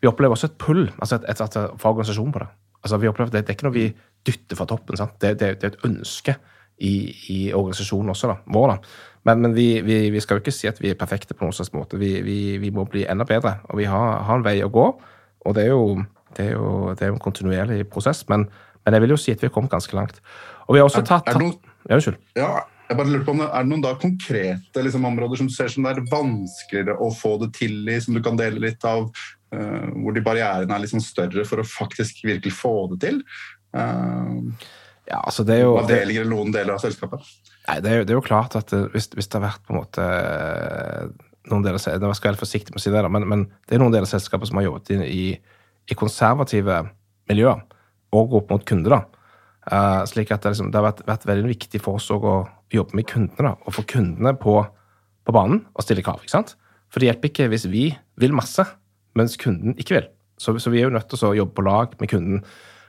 vi 0.00 0.08
opplever 0.08 0.36
også 0.36 0.48
et 0.48 0.58
pull 0.58 0.86
altså 0.98 1.18
et, 1.18 1.26
et, 1.28 1.40
et, 1.44 1.58
for 1.76 1.92
organisasjonen 1.92 2.32
på 2.32 2.44
det. 2.44 2.48
Altså, 2.82 3.00
vi 3.02 3.10
opplever 3.10 3.28
at 3.28 3.36
det, 3.36 3.42
det 3.46 3.52
er 3.52 3.58
ikke 3.58 3.68
noe 3.68 3.76
vi 3.76 3.88
dytter 4.26 4.58
fra 4.58 4.68
toppen. 4.70 4.96
Det, 4.96 5.34
det, 5.40 5.52
det, 5.60 5.68
er 5.68 5.74
et 5.74 5.84
ønske 5.88 6.36
i, 6.78 6.94
i 7.34 7.38
organisasjonen 7.52 8.14
også, 8.14 8.30
da, 8.30 8.38
vår. 8.54 8.72
da. 8.72 8.78
Men, 9.28 9.42
men 9.44 9.54
vi, 9.54 9.80
vi, 9.84 10.00
vi, 10.14 10.20
skal 10.24 10.38
jo 10.38 10.44
ikke 10.44 10.54
si 10.54 10.70
at 10.70 10.78
vi 10.80 10.92
er 10.92 10.98
perfekte 10.98 11.36
på 11.36 11.44
noen 11.44 11.56
slags 11.56 11.74
måte. 11.74 11.98
Vi, 12.00 12.12
vi, 12.62 12.70
må 12.74 12.86
bli 12.88 13.04
enda 13.04 13.26
bedre. 13.28 13.58
Og 13.68 13.82
vi 13.82 13.88
har, 13.90 14.22
har, 14.24 14.38
en 14.38 14.46
vei 14.46 14.56
å 14.64 14.70
gå. 14.72 14.86
Og 15.46 15.54
det 15.56 15.66
er 15.66 15.72
jo, 15.74 15.84
det 16.36 16.48
er 16.48 16.56
jo, 16.56 16.70
det 16.94 17.06
er 17.06 17.12
en 17.12 17.22
kontinuerlig 17.22 17.84
prosess. 17.92 18.24
Men, 18.30 18.48
men, 18.84 18.96
jeg 18.96 19.04
vil 19.04 19.14
jo 19.14 19.20
si 19.20 19.34
at 19.34 19.42
vi 19.42 19.50
har 19.50 19.54
kommet 19.54 19.72
ganske 19.74 19.96
langt. 19.96 20.20
Og 20.66 20.76
vi 20.76 20.82
har 20.82 20.88
også 20.88 21.04
tatt 21.06 21.30
er, 21.30 21.38
er 21.38 21.46
noen, 21.46 21.56
Ja, 21.88 21.96
unnskyld. 21.96 22.18
Ja, 22.36 22.52
jeg 22.88 22.96
bare 22.98 23.10
lurer 23.12 23.24
på 23.24 23.32
om 23.34 23.42
det, 23.42 23.48
Er 23.52 23.64
det 23.64 23.70
noen 23.70 23.84
da 23.84 23.94
konkrete 24.00 24.82
liksom, 24.84 25.06
områder 25.08 25.40
som 25.40 25.48
du 25.48 25.54
ser 25.54 25.70
som 25.72 25.84
det 25.86 25.94
er 25.94 26.08
vanskeligere 26.10 26.96
å 27.04 27.10
få 27.14 27.36
det 27.44 27.52
til 27.56 27.88
i, 27.88 27.98
som 28.04 28.16
du 28.16 28.22
kan 28.24 28.38
dele 28.40 28.62
litt 28.64 28.84
av? 28.88 29.10
Uh, 29.48 29.88
hvor 30.02 30.12
de 30.12 30.20
barrierene 30.24 30.74
er 30.74 30.82
liksom 30.82 31.00
større 31.00 31.46
for 31.48 31.62
å 31.62 31.68
faktisk 31.68 32.20
virkelig 32.28 32.52
få 32.56 32.74
det 32.92 32.98
til? 33.06 33.22
Uh, 33.76 34.52
ja, 35.08 35.22
altså 35.22 35.44
det 35.48 35.56
er 35.56 35.64
jo... 35.64 35.78
Avdelinger 35.80 36.24
eller 36.24 36.34
noen 36.34 36.52
deler 36.52 36.76
av 36.76 36.82
selskapet? 36.84 37.24
Nei, 37.68 37.78
det 37.84 37.90
er, 37.90 38.00
jo, 38.00 38.08
det 38.08 38.14
er 38.14 38.18
jo 38.18 38.24
klart 38.24 38.56
at 38.56 38.70
det, 38.72 38.82
hvis, 38.94 39.08
hvis, 39.16 39.28
det 39.28 39.38
har 39.38 39.46
vært 39.46 39.64
på 39.64 39.74
en 39.74 39.80
måte 39.80 40.04
noen 41.52 41.64
deler, 41.64 41.80
Jeg 41.80 42.18
skal 42.18 42.32
være 42.32 42.40
forsiktig 42.40 42.74
med 42.74 42.80
å 42.80 42.84
si 42.84 42.92
det, 42.94 43.02
men, 43.10 43.26
men, 43.28 43.44
det 43.68 43.76
er 43.76 43.82
noen 43.82 43.94
deler 43.94 44.08
av 44.08 44.12
selskapet 44.12 44.50
som 44.50 44.60
har 44.60 44.68
jobbet 44.68 44.92
i, 45.06 45.32
i 45.88 45.96
konservative 45.98 46.82
miljøer 47.28 47.62
og 48.16 48.34
opp 48.40 48.52
mot 48.52 48.64
kunder. 48.68 48.96
da. 48.96 49.18
Uh, 49.68 50.02
slik 50.08 50.30
at 50.32 50.44
det, 50.44 50.54
liksom, 50.54 50.70
det 50.72 50.80
har 50.80 50.86
vært, 50.86 51.02
vært, 51.08 51.26
veldig 51.28 51.50
viktig 51.50 51.80
for 51.84 51.98
oss 52.00 52.08
å 52.14 52.20
jobbe 52.72 52.96
med 52.96 53.08
kundene. 53.10 53.50
da, 53.50 53.54
Og 53.66 53.76
få 53.76 53.84
kundene 53.88 54.32
på, 54.40 54.62
på, 55.24 55.34
banen 55.34 55.64
og 55.74 55.84
stille 55.84 56.04
krav. 56.04 56.22
ikke 56.22 56.36
sant? 56.36 56.54
For 56.88 57.00
det 57.00 57.10
hjelper 57.10 57.32
ikke 57.32 57.50
hvis 57.52 57.66
vi 57.68 57.90
vil 58.16 58.36
masse, 58.36 58.64
mens 59.18 59.36
kunden 59.40 59.76
ikke 59.76 59.98
vil. 59.98 60.08
Så, 60.40 60.54
så 60.62 60.72
vi 60.72 60.80
er 60.80 60.88
jo 60.88 60.94
nødt 60.94 61.10
til 61.10 61.26
å 61.26 61.34
jobbe 61.36 61.56
på 61.58 61.66
lag 61.66 61.96
med 62.00 62.12
kunden. 62.12 62.44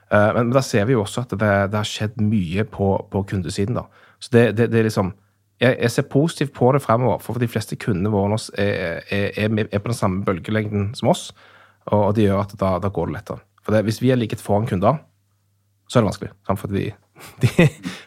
Uh, 0.07 0.31
men, 0.37 0.45
men 0.47 0.55
da 0.55 0.63
ser 0.63 0.87
vi 0.87 0.95
jo 0.95 1.03
også 1.03 1.25
at 1.25 1.35
det, 1.35 1.55
det 1.73 1.81
har 1.81 1.89
skjedd 1.89 2.21
mye 2.23 2.63
på, 2.69 2.93
på 3.11 3.25
kundesiden. 3.33 3.81
da. 3.81 3.89
Så 4.23 4.31
det, 4.35 4.45
det, 4.55 4.69
det 4.71 4.79
er 4.79 4.87
liksom 4.87 5.11
jeg, 5.59 5.75
jeg, 5.75 5.91
ser 5.91 6.07
positivt 6.11 6.53
på 6.55 6.71
det 6.75 6.81
fremover, 6.83 7.19
for 7.23 7.39
de 7.41 7.49
fleste 7.51 7.77
kundene 7.79 8.11
våre 8.13 8.39
er, 8.57 9.03
er, 9.11 9.29
er, 9.35 9.59
er, 9.67 9.79
på 9.79 9.91
den 9.91 9.97
samme 9.97 10.23
bølgelengden 10.27 10.93
som 10.95 11.11
oss, 11.11 11.29
og 11.91 12.15
det 12.15 12.27
gjør 12.27 12.43
at 12.45 12.55
da, 12.59 12.77
da 12.81 12.91
går 12.93 13.09
det 13.09 13.17
lettere. 13.17 13.43
For 13.65 13.75
det, 13.75 13.83
Hvis 13.87 14.01
vi 14.01 14.11
er 14.13 14.19
ligget 14.19 14.41
foran 14.41 14.67
kunder, 14.69 15.01
så 15.89 15.99
er 15.99 16.03
det 16.03 16.11
vanskelig. 16.11 16.31
For 16.61 16.71
de, 16.71 16.85
de, 17.43 17.49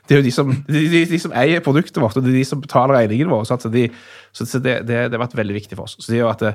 det 0.09 0.15
er 0.15 0.21
jo 0.21 0.27
de 0.27 0.35
som, 0.35 0.53
de, 0.69 0.85
de, 1.11 1.19
som, 1.21 1.35
eier 1.37 1.65
produktet 1.65 2.01
vårt, 2.03 2.17
og 2.17 2.25
det 2.25 2.33
er 2.33 2.41
de 2.41 2.49
som 2.49 2.63
betaler 2.63 3.03
regningen 3.03 3.33
vår. 3.33 3.45
Så, 3.49 3.59
det, 3.73 3.89
så 4.33 4.47
det, 4.59 4.79
det, 4.87 4.97
det, 5.11 5.17
har 5.17 5.25
vært 5.27 5.37
veldig 5.39 5.59
viktig 5.59 5.79
for 5.79 5.91
oss. 5.91 5.99
Så 6.01 6.13
det 6.13 6.23
gjør 6.23 6.33
at 6.37 6.47
det, 6.47 6.55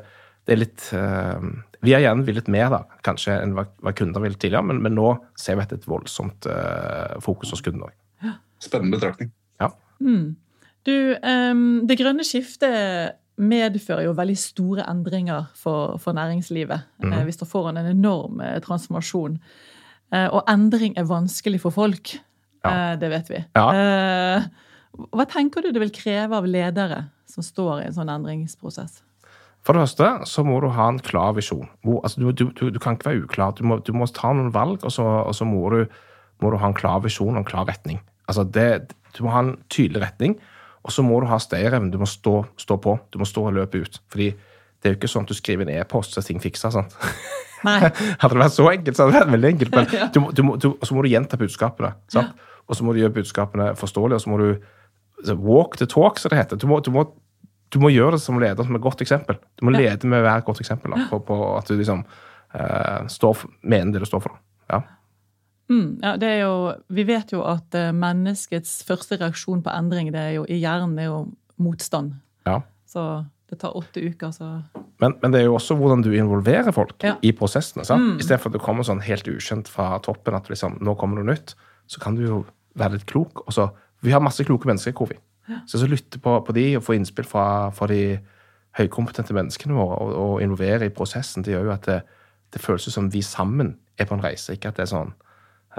er 0.56 0.62
litt 0.62 0.90
uh, 0.96 1.44
Vi 1.84 1.92
har 1.92 2.06
gjerne 2.06 2.24
villet 2.26 2.48
mer 2.52 2.72
da, 2.72 2.82
kanskje 3.04 3.36
enn 3.44 3.54
hva, 3.58 3.68
hva 3.84 3.94
kunder 3.94 4.24
ville 4.24 4.40
tidligere, 4.40 4.64
men, 4.72 4.80
men, 4.86 4.96
nå 4.96 5.14
ser 5.38 5.60
vi 5.60 5.68
et 5.68 5.90
voldsomt 5.92 6.48
uh, 6.48 7.18
fokus 7.24 7.52
hos 7.54 7.64
kundene 7.66 7.92
òg. 7.92 8.36
Spennende 8.64 8.96
betraktning. 8.96 9.34
Ja. 9.62 9.74
Mm. 10.02 10.38
Du, 10.88 10.94
det 11.88 11.98
grønne 12.00 12.24
skiftet 12.24 13.18
medfører 13.38 14.08
jo 14.08 14.16
veldig 14.18 14.38
store 14.40 14.86
endringer 14.90 15.50
for, 15.58 15.98
for 16.02 16.16
næringslivet. 16.18 16.88
Mm. 17.04 17.18
Vi 17.28 17.36
står 17.36 17.50
foran 17.52 17.78
en 17.78 17.90
enorm 17.92 18.40
uh, 18.42 18.56
transformasjon. 18.64 19.36
Uh, 20.10 20.30
og 20.32 20.48
endring 20.50 20.96
er 20.98 21.10
vanskelig 21.10 21.60
for 21.66 21.76
folk. 21.76 22.16
Ja. 22.66 22.96
det 23.00 23.08
vet 23.12 23.30
vi. 23.30 23.38
Ja. 23.56 24.42
hva 25.14 25.26
tenker 25.30 25.62
du 25.64 25.70
det 25.72 25.80
vil 25.80 25.92
kreve 25.94 26.36
av 26.36 26.48
ledere 26.50 27.04
som 27.30 27.46
står 27.46 27.84
i 27.84 27.86
en 27.88 27.96
sånn 27.96 28.10
endringsprosess? 28.12 28.98
For 29.68 29.76
det 29.76 29.84
første 29.84 30.10
så 30.32 30.44
må 30.48 30.58
du 30.64 30.70
ha 30.72 30.86
en 30.88 31.00
klar 31.04 31.34
visjon. 31.36 31.68
Altså, 31.84 32.22
du, 32.22 32.32
du, 32.32 32.70
du, 32.72 32.80
kan 32.80 32.96
ikke 32.96 33.10
være 33.10 33.24
uklar. 33.26 33.56
Du 33.58 33.66
må, 33.68 33.78
du 33.84 33.92
må 33.96 34.08
ta 34.16 34.32
noen 34.32 34.54
valg, 34.56 34.86
og 34.88 34.94
så, 34.96 35.04
og 35.04 35.36
så 35.36 35.48
må, 35.48 35.62
må, 35.70 36.52
du, 36.52 36.58
ha 36.62 36.70
en 36.70 36.78
klar 36.78 37.02
visjon 37.04 37.36
og 37.36 37.42
en 37.42 37.48
klar 37.48 37.68
retning. 37.68 38.00
Altså 38.32 38.46
det, 38.48 38.96
du 39.18 39.26
må 39.26 39.34
ha 39.36 39.44
en 39.44 39.58
tydelig 39.74 40.06
retning, 40.06 40.38
og 40.88 40.94
så 40.96 41.04
må 41.04 41.20
du 41.20 41.28
ha 41.28 41.38
stayerevne. 41.42 41.92
Du 41.92 42.00
må 42.00 42.08
stå, 42.08 42.40
stå, 42.56 42.78
på. 42.80 42.96
Du 43.12 43.20
må 43.20 43.28
stå 43.28 43.44
og 43.50 43.58
løpe 43.58 43.82
ut. 43.84 44.00
Fordi 44.14 44.30
det 44.32 44.88
er 44.88 44.94
jo 44.94 45.00
ikke 45.02 45.10
sånn 45.12 45.26
at 45.28 45.34
du 45.34 45.36
skriver 45.36 45.68
en 45.68 45.74
e-post 45.76 46.16
så 46.16 46.24
ting 46.24 46.40
fiksa. 46.40 46.72
sant? 46.72 46.96
Nei. 47.68 47.80
hadde 48.22 48.32
det 48.34 48.40
vært 48.40 48.56
så 48.56 48.70
enkelt, 48.72 48.96
så 48.96 49.04
hadde 49.04 49.18
det 49.18 49.20
vært 49.20 49.34
veldig 49.36 49.52
enkelt. 49.52 49.76
Men 49.76 49.90
du, 50.16 50.20
du, 50.32 50.44
du, 50.64 50.68
så 50.88 50.96
må 50.96 51.04
du 51.04 51.12
gjenta 51.12 51.40
budskapene. 51.42 51.92
sant? 52.14 52.48
Og 52.68 52.80
så 52.80 52.88
må 52.88 52.96
du 52.96 53.02
gjøre 53.02 53.18
budskapene 53.20 53.70
forståelige, 53.80 54.20
og 54.20 54.24
så 54.24 54.32
må 54.32 54.40
du 54.42 55.36
walk 55.44 55.78
the 55.82 55.88
talk, 55.92 56.20
som 56.20 56.32
det 56.32 56.40
heter. 56.40 56.60
Du 56.62 56.68
må, 56.72 56.80
du, 56.84 56.92
må, 56.96 57.06
du 57.74 57.80
må, 57.84 57.92
gjøre 57.92 58.16
det 58.16 58.24
som 58.24 58.40
leder 58.40 58.68
som 58.68 58.80
et 58.80 58.84
godt 58.84 59.04
eksempel. 59.04 59.40
Du 59.60 59.68
må 59.68 59.76
lede 59.76 60.08
med 60.08 60.22
å 60.22 60.28
være 60.28 60.44
et 60.44 60.48
godt 60.48 60.64
eksempel 60.64 60.96
da, 60.96 61.08
på, 61.12 61.20
på, 61.28 61.40
at 61.58 61.68
du 61.68 61.76
liksom 61.76 62.04
uh, 62.08 63.08
står, 63.12 63.44
mener 63.68 63.96
det 63.96 64.04
du 64.04 64.10
står 64.10 64.24
for. 64.28 64.40
Ja. 64.72 64.84
Mm, 65.70 66.00
ja, 66.04 66.14
det 66.20 66.28
er 66.32 66.40
jo, 66.46 66.54
vi 66.96 67.04
vet 67.08 67.32
jo 67.36 67.42
at 67.44 67.76
eh, 67.76 67.90
menneskets 67.96 68.80
første 68.88 69.18
reaksjon 69.20 69.64
på 69.66 69.74
endring 69.74 70.12
det 70.16 70.22
er 70.22 70.36
jo, 70.38 70.46
i 70.48 70.62
hjernen 70.62 70.98
er 71.02 71.10
jo 71.10 71.18
motstand. 71.60 72.14
Ja. 72.48 72.62
Så 72.88 73.04
det 73.52 73.60
tar 73.62 73.76
åtte 73.80 74.00
uker, 74.04 74.32
så 74.36 74.62
Men, 75.00 75.14
men 75.22 75.32
det 75.32 75.42
er 75.42 75.46
jo 75.48 75.56
også 75.56 75.76
hvordan 75.78 76.02
du 76.04 76.10
involverer 76.16 76.72
folk 76.76 77.04
Ja. 77.04 77.16
i 77.22 77.32
prosessene. 77.32 77.86
sant? 77.86 78.02
Mm. 78.04 78.18
Istedenfor 78.20 78.50
at 78.52 78.58
du 78.58 78.64
kommer 78.64 78.84
sånn 78.88 79.04
helt 79.04 79.28
ukjent 79.28 79.68
fra 79.72 80.00
toppen, 80.04 80.36
at 80.36 80.50
liksom, 80.50 80.80
nå 80.82 80.96
kommer 81.00 81.20
noe 81.20 81.34
nytt, 81.36 81.54
så 81.88 82.00
kan 82.04 82.16
du 82.16 82.24
jo 82.26 82.40
være 82.76 82.98
litt 82.98 83.06
klok. 83.06 83.44
Og 83.48 83.54
så, 83.54 83.70
vi 84.04 84.12
har 84.12 84.24
masse 84.24 84.44
kloke 84.48 84.68
mennesker 84.68 84.92
i 84.92 84.98
Covi. 84.98 85.20
Så, 85.66 85.80
så 85.80 85.88
lytte 85.88 86.20
på, 86.20 86.34
på 86.44 86.54
de 86.56 86.66
og 86.76 86.84
få 86.84 86.98
innspill 86.98 87.24
fra, 87.28 87.70
fra 87.72 87.88
de 87.88 88.18
høykompetente 88.78 89.34
menneskene 89.36 89.78
våre 89.78 89.96
og, 90.04 90.10
og 90.20 90.42
involvere 90.44 90.90
i 90.90 90.94
prosessen, 90.94 91.44
det 91.46 91.54
gjør 91.54 91.70
jo 91.70 91.72
at 91.76 91.88
det, 91.88 92.02
det 92.54 92.62
føles 92.62 92.88
som 92.94 93.08
vi 93.14 93.22
sammen 93.24 93.78
er 93.98 94.10
på 94.10 94.18
en 94.18 94.24
reise, 94.26 94.54
ikke 94.58 94.74
at 94.74 94.76
det 94.80 94.84
er 94.88 94.92
sånn 94.92 95.14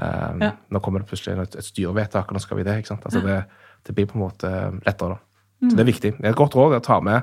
eh, 0.03 0.37
Ja. 0.47 0.53
Nå 0.71 0.81
kommer 0.85 1.01
det 1.03 1.09
plutselig 1.11 1.39
et, 1.43 1.57
et 1.59 1.65
styrevedtak, 1.65 2.29
og 2.29 2.37
nå 2.39 2.41
skal 2.45 2.57
vi 2.61 2.67
det. 2.69 2.77
ikke 2.79 2.93
sant? 2.95 3.05
Altså 3.09 3.21
det, 3.25 3.45
det 3.87 3.95
blir 3.97 4.07
på 4.07 4.19
en 4.19 4.25
måte 4.27 4.53
lettere, 4.87 5.17
da. 5.17 5.25
Så 5.69 5.75
det 5.75 5.83
er 5.83 5.89
viktig. 5.91 6.13
Det 6.19 6.25
er 6.27 6.31
et 6.31 6.39
godt 6.39 6.55
råd 6.55 6.77
å 6.77 6.85
ta 6.85 7.01
med, 7.03 7.23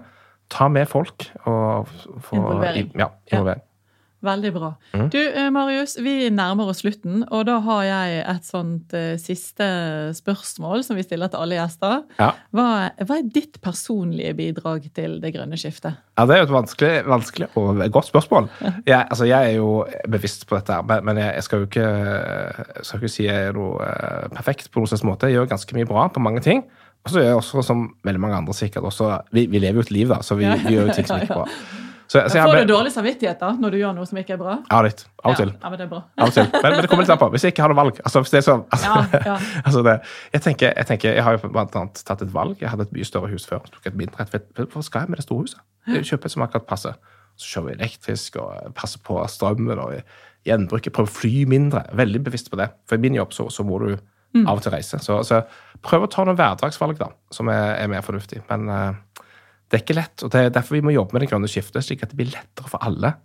ta 0.51 0.67
med 0.67 0.88
folk 0.91 1.23
og 1.47 1.88
få 2.21 2.35
Involvering. 2.35 2.91
Ja, 2.99 3.07
involvering. 3.31 3.61
Veldig 4.25 4.51
bra. 4.55 4.71
Mm. 4.95 5.09
Du, 5.13 5.17
eh, 5.21 5.49
Marius, 5.53 5.95
vi 6.01 6.15
nærmer 6.33 6.71
oss 6.71 6.79
slutten, 6.81 7.21
og 7.29 7.43
da 7.45 7.59
har 7.61 7.83
jeg 7.85 8.23
et 8.31 8.47
sånt 8.47 8.93
uh, 8.97 9.13
siste 9.21 9.67
spørsmål 10.17 10.81
som 10.88 10.97
vi 10.97 11.03
stiller 11.05 11.29
til 11.31 11.41
alle 11.43 11.59
gjester. 11.59 12.01
Ja. 12.19 12.31
Hva, 12.55 12.65
hva 13.05 13.17
er 13.19 13.29
ditt 13.35 13.59
personlige 13.63 14.33
bidrag 14.38 14.88
til 14.97 15.19
det 15.23 15.33
grønne 15.35 15.59
skiftet? 15.61 15.99
Ja, 16.17 16.25
Det 16.25 16.35
er 16.38 16.41
jo 16.43 16.47
et 16.49 16.55
vanskelig, 16.55 16.93
vanskelig 17.11 17.49
og 17.59 17.83
godt 17.93 18.09
spørsmål. 18.09 18.49
Jeg, 18.88 19.01
altså, 19.11 19.27
jeg 19.29 19.51
er 19.51 19.57
jo 19.59 19.85
bevisst 20.09 20.47
på 20.49 20.57
dette, 20.57 20.81
men- 20.89 21.05
men 21.05 21.17
jeg, 21.21 21.33
jeg 21.35 21.43
skal 21.43 21.59
jo 21.59 21.65
ikke, 21.69 21.85
jeg 21.85 22.85
skal 22.88 22.99
ikke 22.99 23.09
si 23.13 23.27
jeg 23.27 23.49
er 23.49 23.53
noe 23.53 23.77
uh, 23.83 24.27
perfekt 24.33 24.71
på 24.71 24.79
noen 24.81 24.88
slags 24.89 25.03
måte. 25.05 25.27
Jeg 25.29 25.38
gjør 25.38 25.51
ganske 25.53 25.75
mye 25.77 25.85
bra 25.89 26.07
på 26.09 26.19
mange 26.23 26.41
ting. 26.41 26.63
Og 27.05 27.11
så 27.11 27.19
gjør 27.21 27.27
jeg 27.29 27.38
også, 27.38 27.61
som 27.67 27.81
veldig 28.03 28.19
mange 28.23 28.38
andre 28.39 28.53
sikkert, 28.57 28.83
også, 28.89 29.11
vi, 29.31 29.43
vi 29.45 29.59
lever 29.61 29.77
jo 29.77 29.85
et 29.85 29.91
liv, 29.93 30.07
da, 30.09 30.23
så 30.25 30.33
vi, 30.39 30.47
vi 30.63 30.73
gjør 30.73 30.88
jo 30.89 30.93
ting 30.97 31.05
som 31.05 31.19
ikke 31.21 31.35
er 31.35 31.38
bra. 31.43 31.91
Så, 32.07 32.21
så 32.29 32.37
Får 32.37 32.51
ble... 32.51 32.61
du 32.65 32.71
dårlig 32.73 32.91
samvittighet 32.93 33.39
da, 33.41 33.49
når 33.57 33.73
du 33.73 33.77
gjør 33.79 33.93
noe 33.97 34.05
som 34.09 34.19
ikke 34.21 34.35
er 34.35 34.39
bra? 34.41 34.55
Ja, 34.69 34.81
litt. 34.85 35.05
Av 35.23 35.31
og 35.33 35.39
til. 35.39 35.51
Ja, 35.55 35.71
men 35.71 35.79
det 35.79 35.85
er 35.87 35.91
bra. 35.91 36.01
Av 36.19 36.29
og 36.29 36.35
til. 36.35 36.45
Men, 36.53 36.65
men 36.75 36.83
det 36.85 36.89
kommer 36.91 37.05
litt 37.05 37.13
an 37.15 37.21
på. 37.21 37.29
Hvis 37.33 37.45
jeg 37.47 37.55
ikke 37.55 37.65
hadde 37.65 37.77
valg. 37.79 38.01
Altså, 38.05 38.21
hvis 38.21 38.33
det 38.35 38.39
er 38.41 38.45
sånn, 38.45 38.63
altså, 38.75 38.91
Ja, 39.15 39.21
ja. 39.31 39.37
altså 39.65 39.81
det, 39.87 39.95
jeg, 40.35 40.43
tenker, 40.45 40.73
jeg 40.75 40.89
tenker, 40.91 41.17
jeg 41.17 41.25
har 41.25 41.37
jo 41.37 41.51
blant 41.55 41.77
annet 41.81 42.03
tatt 42.07 42.21
et 42.25 42.33
valg. 42.35 42.55
Jeg 42.61 42.71
hadde 42.73 42.85
et 42.85 42.95
mye 42.95 43.09
større 43.09 43.31
hus 43.33 43.47
før. 43.49 43.65
Tok 43.73 43.89
et 43.89 43.97
mindre 43.97 44.27
et. 44.27 44.49
Hva 44.61 44.85
skal 44.85 45.05
jeg 45.05 45.13
med 45.15 45.21
det 45.21 45.27
store 45.27 45.47
huset? 45.47 45.65
Jeg 45.89 46.09
kjøper 46.11 46.29
et 46.29 46.37
som 46.37 46.45
akkurat 46.45 46.69
passer. 46.69 46.97
Så 47.35 47.51
kjører 47.55 47.71
vi 47.71 47.77
elektrisk 47.79 48.37
og 48.41 48.75
passer 48.77 49.01
på 49.05 49.17
strømmen 49.31 49.81
og 49.81 49.97
gjenbruker. 50.45 50.93
Prøver 50.93 51.09
å 51.09 51.17
fly 51.17 51.47
mindre. 51.49 51.87
Veldig 51.97 52.21
bevisst 52.29 52.53
på 52.53 52.61
det. 52.61 52.69
For 52.85 52.99
i 52.99 53.05
min 53.05 53.17
jobb 53.17 53.33
så, 53.35 53.49
så 53.53 53.65
må 53.67 53.81
du 53.81 53.95
av 54.43 54.57
og 54.57 54.63
til 54.65 54.73
reise. 54.73 54.99
Så, 55.03 55.21
så 55.27 55.41
prøv 55.85 56.05
å 56.05 56.11
ta 56.11 56.25
noen 56.27 56.37
hverdagsvalg 56.39 56.99
da, 56.99 57.09
som 57.33 57.49
er, 57.51 57.77
er 57.79 57.91
mer 57.91 58.03
fornuftig. 58.05 58.41
Men 58.49 58.69
eh, 58.71 58.97
det 59.69 59.80
er 59.80 59.84
ikke 59.84 59.97
lett. 59.97 60.23
og 60.23 60.32
Det 60.34 60.41
er 60.45 60.56
derfor 60.56 60.78
vi 60.78 60.84
må 60.86 60.93
jobbe 60.93 61.15
med 61.15 61.25
det 61.25 61.30
grønne 61.32 61.49
skiftet, 61.51 61.86
slik 61.86 62.04
at 62.06 62.12
det 62.13 62.19
blir 62.19 62.32
lettere 62.34 62.69
for 62.69 62.84
alle 62.86 63.15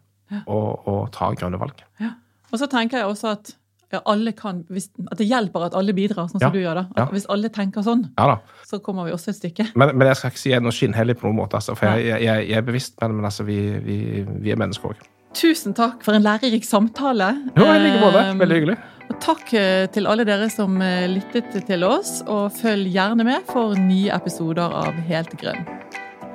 å, 0.46 0.58
å 0.88 0.94
ta 1.12 1.32
grønne 1.36 1.58
valg. 1.60 1.82
Ja. 2.00 2.14
Og 2.50 2.58
så 2.62 2.68
tenker 2.70 3.02
jeg 3.02 3.10
også 3.10 3.34
at 3.34 3.52
ja, 3.90 3.98
alle 4.06 4.32
kan, 4.38 4.62
hvis, 4.70 4.86
at 5.10 5.18
det 5.18 5.26
hjelper 5.26 5.64
at 5.66 5.74
alle 5.78 5.94
bidrar, 5.96 6.28
sånn 6.30 6.42
som 6.42 6.52
du 6.54 6.60
gjør. 6.60 6.78
da. 6.78 6.84
Ja. 7.00 7.06
Hvis 7.10 7.26
alle 7.32 7.50
tenker 7.50 7.82
sånn, 7.86 8.06
Ja 8.18 8.38
så 8.70 8.78
kommer 8.78 9.08
vi 9.08 9.10
også 9.10 9.32
et 9.32 9.40
stykke. 9.40 9.64
Men, 9.74 9.96
men 9.98 10.06
jeg 10.06 10.18
skal 10.20 10.30
ikke 10.30 10.38
si 10.38 10.52
jeg 10.52 10.60
er 10.60 10.62
noe 10.62 10.74
skinnhellig 10.74 11.16
på 11.18 11.26
noen 11.26 11.40
måte. 11.40 11.58
Altså, 11.58 11.74
for 11.74 11.90
jeg, 11.98 12.22
jeg, 12.22 12.44
jeg 12.46 12.58
er 12.60 12.66
bevisst, 12.68 12.94
men, 13.02 13.16
men 13.18 13.26
altså, 13.26 13.46
vi, 13.48 13.56
vi, 13.82 13.96
vi 14.22 14.52
er 14.54 14.60
mennesker 14.60 14.92
òg. 14.92 15.02
Tusen 15.34 15.74
takk 15.74 16.04
for 16.06 16.14
en 16.14 16.22
lærerik 16.22 16.66
samtale. 16.66 17.32
Jo, 17.58 17.66
i 17.66 17.82
like 17.82 17.98
måte. 18.02 18.22
Eh, 18.28 18.38
Veldig 18.38 18.60
hyggelig. 18.60 18.78
Og 19.10 19.18
takk 19.26 19.52
eh, 19.58 19.84
til 19.90 20.06
alle 20.06 20.26
dere 20.26 20.46
som 20.54 20.78
eh, 20.86 21.10
lyttet 21.10 21.50
til 21.66 21.86
oss, 21.86 22.20
og 22.30 22.54
følg 22.62 22.90
gjerne 22.94 23.26
med 23.26 23.46
for 23.50 23.74
nye 23.74 24.14
episoder 24.14 24.70
av 24.84 25.02
Helt 25.10 25.34
grønn. 25.42 25.66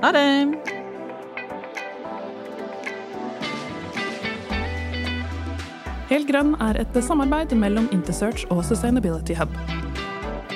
Ha 0.01 0.12
det! 0.12 0.75
Helt 6.10 6.27
grønn 6.29 6.53
er 6.62 6.77
et 6.84 6.97
samarbeid 7.03 7.55
mellom 7.58 7.88
Intersearch 7.95 8.45
og 8.53 8.62
Sustainability 8.67 9.36
Hub. 9.39 9.51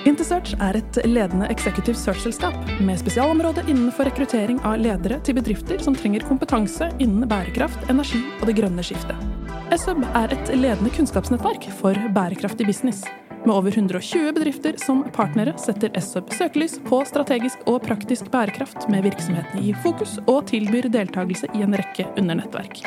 Intersearch 0.07 0.53
er 0.63 0.77
et 0.79 0.99
ledende 1.07 1.49
executive 1.51 1.97
search-selskap 1.97 2.55
med 2.85 2.99
spesialområde 3.01 3.65
innenfor 3.67 4.07
rekruttering 4.07 4.61
av 4.67 4.77
ledere 4.79 5.19
til 5.25 5.35
bedrifter 5.39 5.81
som 5.83 5.97
trenger 5.97 6.23
kompetanse 6.27 6.87
innen 7.03 7.27
bærekraft, 7.29 7.89
energi 7.91 8.21
og 8.39 8.47
det 8.47 8.55
grønne 8.61 8.85
skiftet. 8.85 9.27
SUB 9.75 10.05
er 10.15 10.35
et 10.35 10.53
ledende 10.55 10.93
kunnskapsnettverk 10.95 11.67
for 11.81 11.97
bærekraftig 12.15 12.69
business. 12.69 13.03
Med 13.45 13.55
over 13.55 13.71
120 13.71 14.33
bedrifter 14.35 14.75
som 14.77 15.03
partnere 15.15 15.55
setter 15.57 15.93
SUB 16.01 16.33
søkelys 16.35 16.75
på 16.85 17.01
strategisk 17.07 17.63
og 17.71 17.81
praktisk 17.87 18.31
bærekraft 18.33 18.89
med 18.91 19.05
virksomhetene 19.07 19.63
i 19.63 19.75
fokus, 19.83 20.17
og 20.27 20.49
tilbyr 20.51 20.91
deltakelse 20.91 21.47
i 21.55 21.63
en 21.63 21.77
rekke 21.79 22.09
undernettverk. 22.19 22.83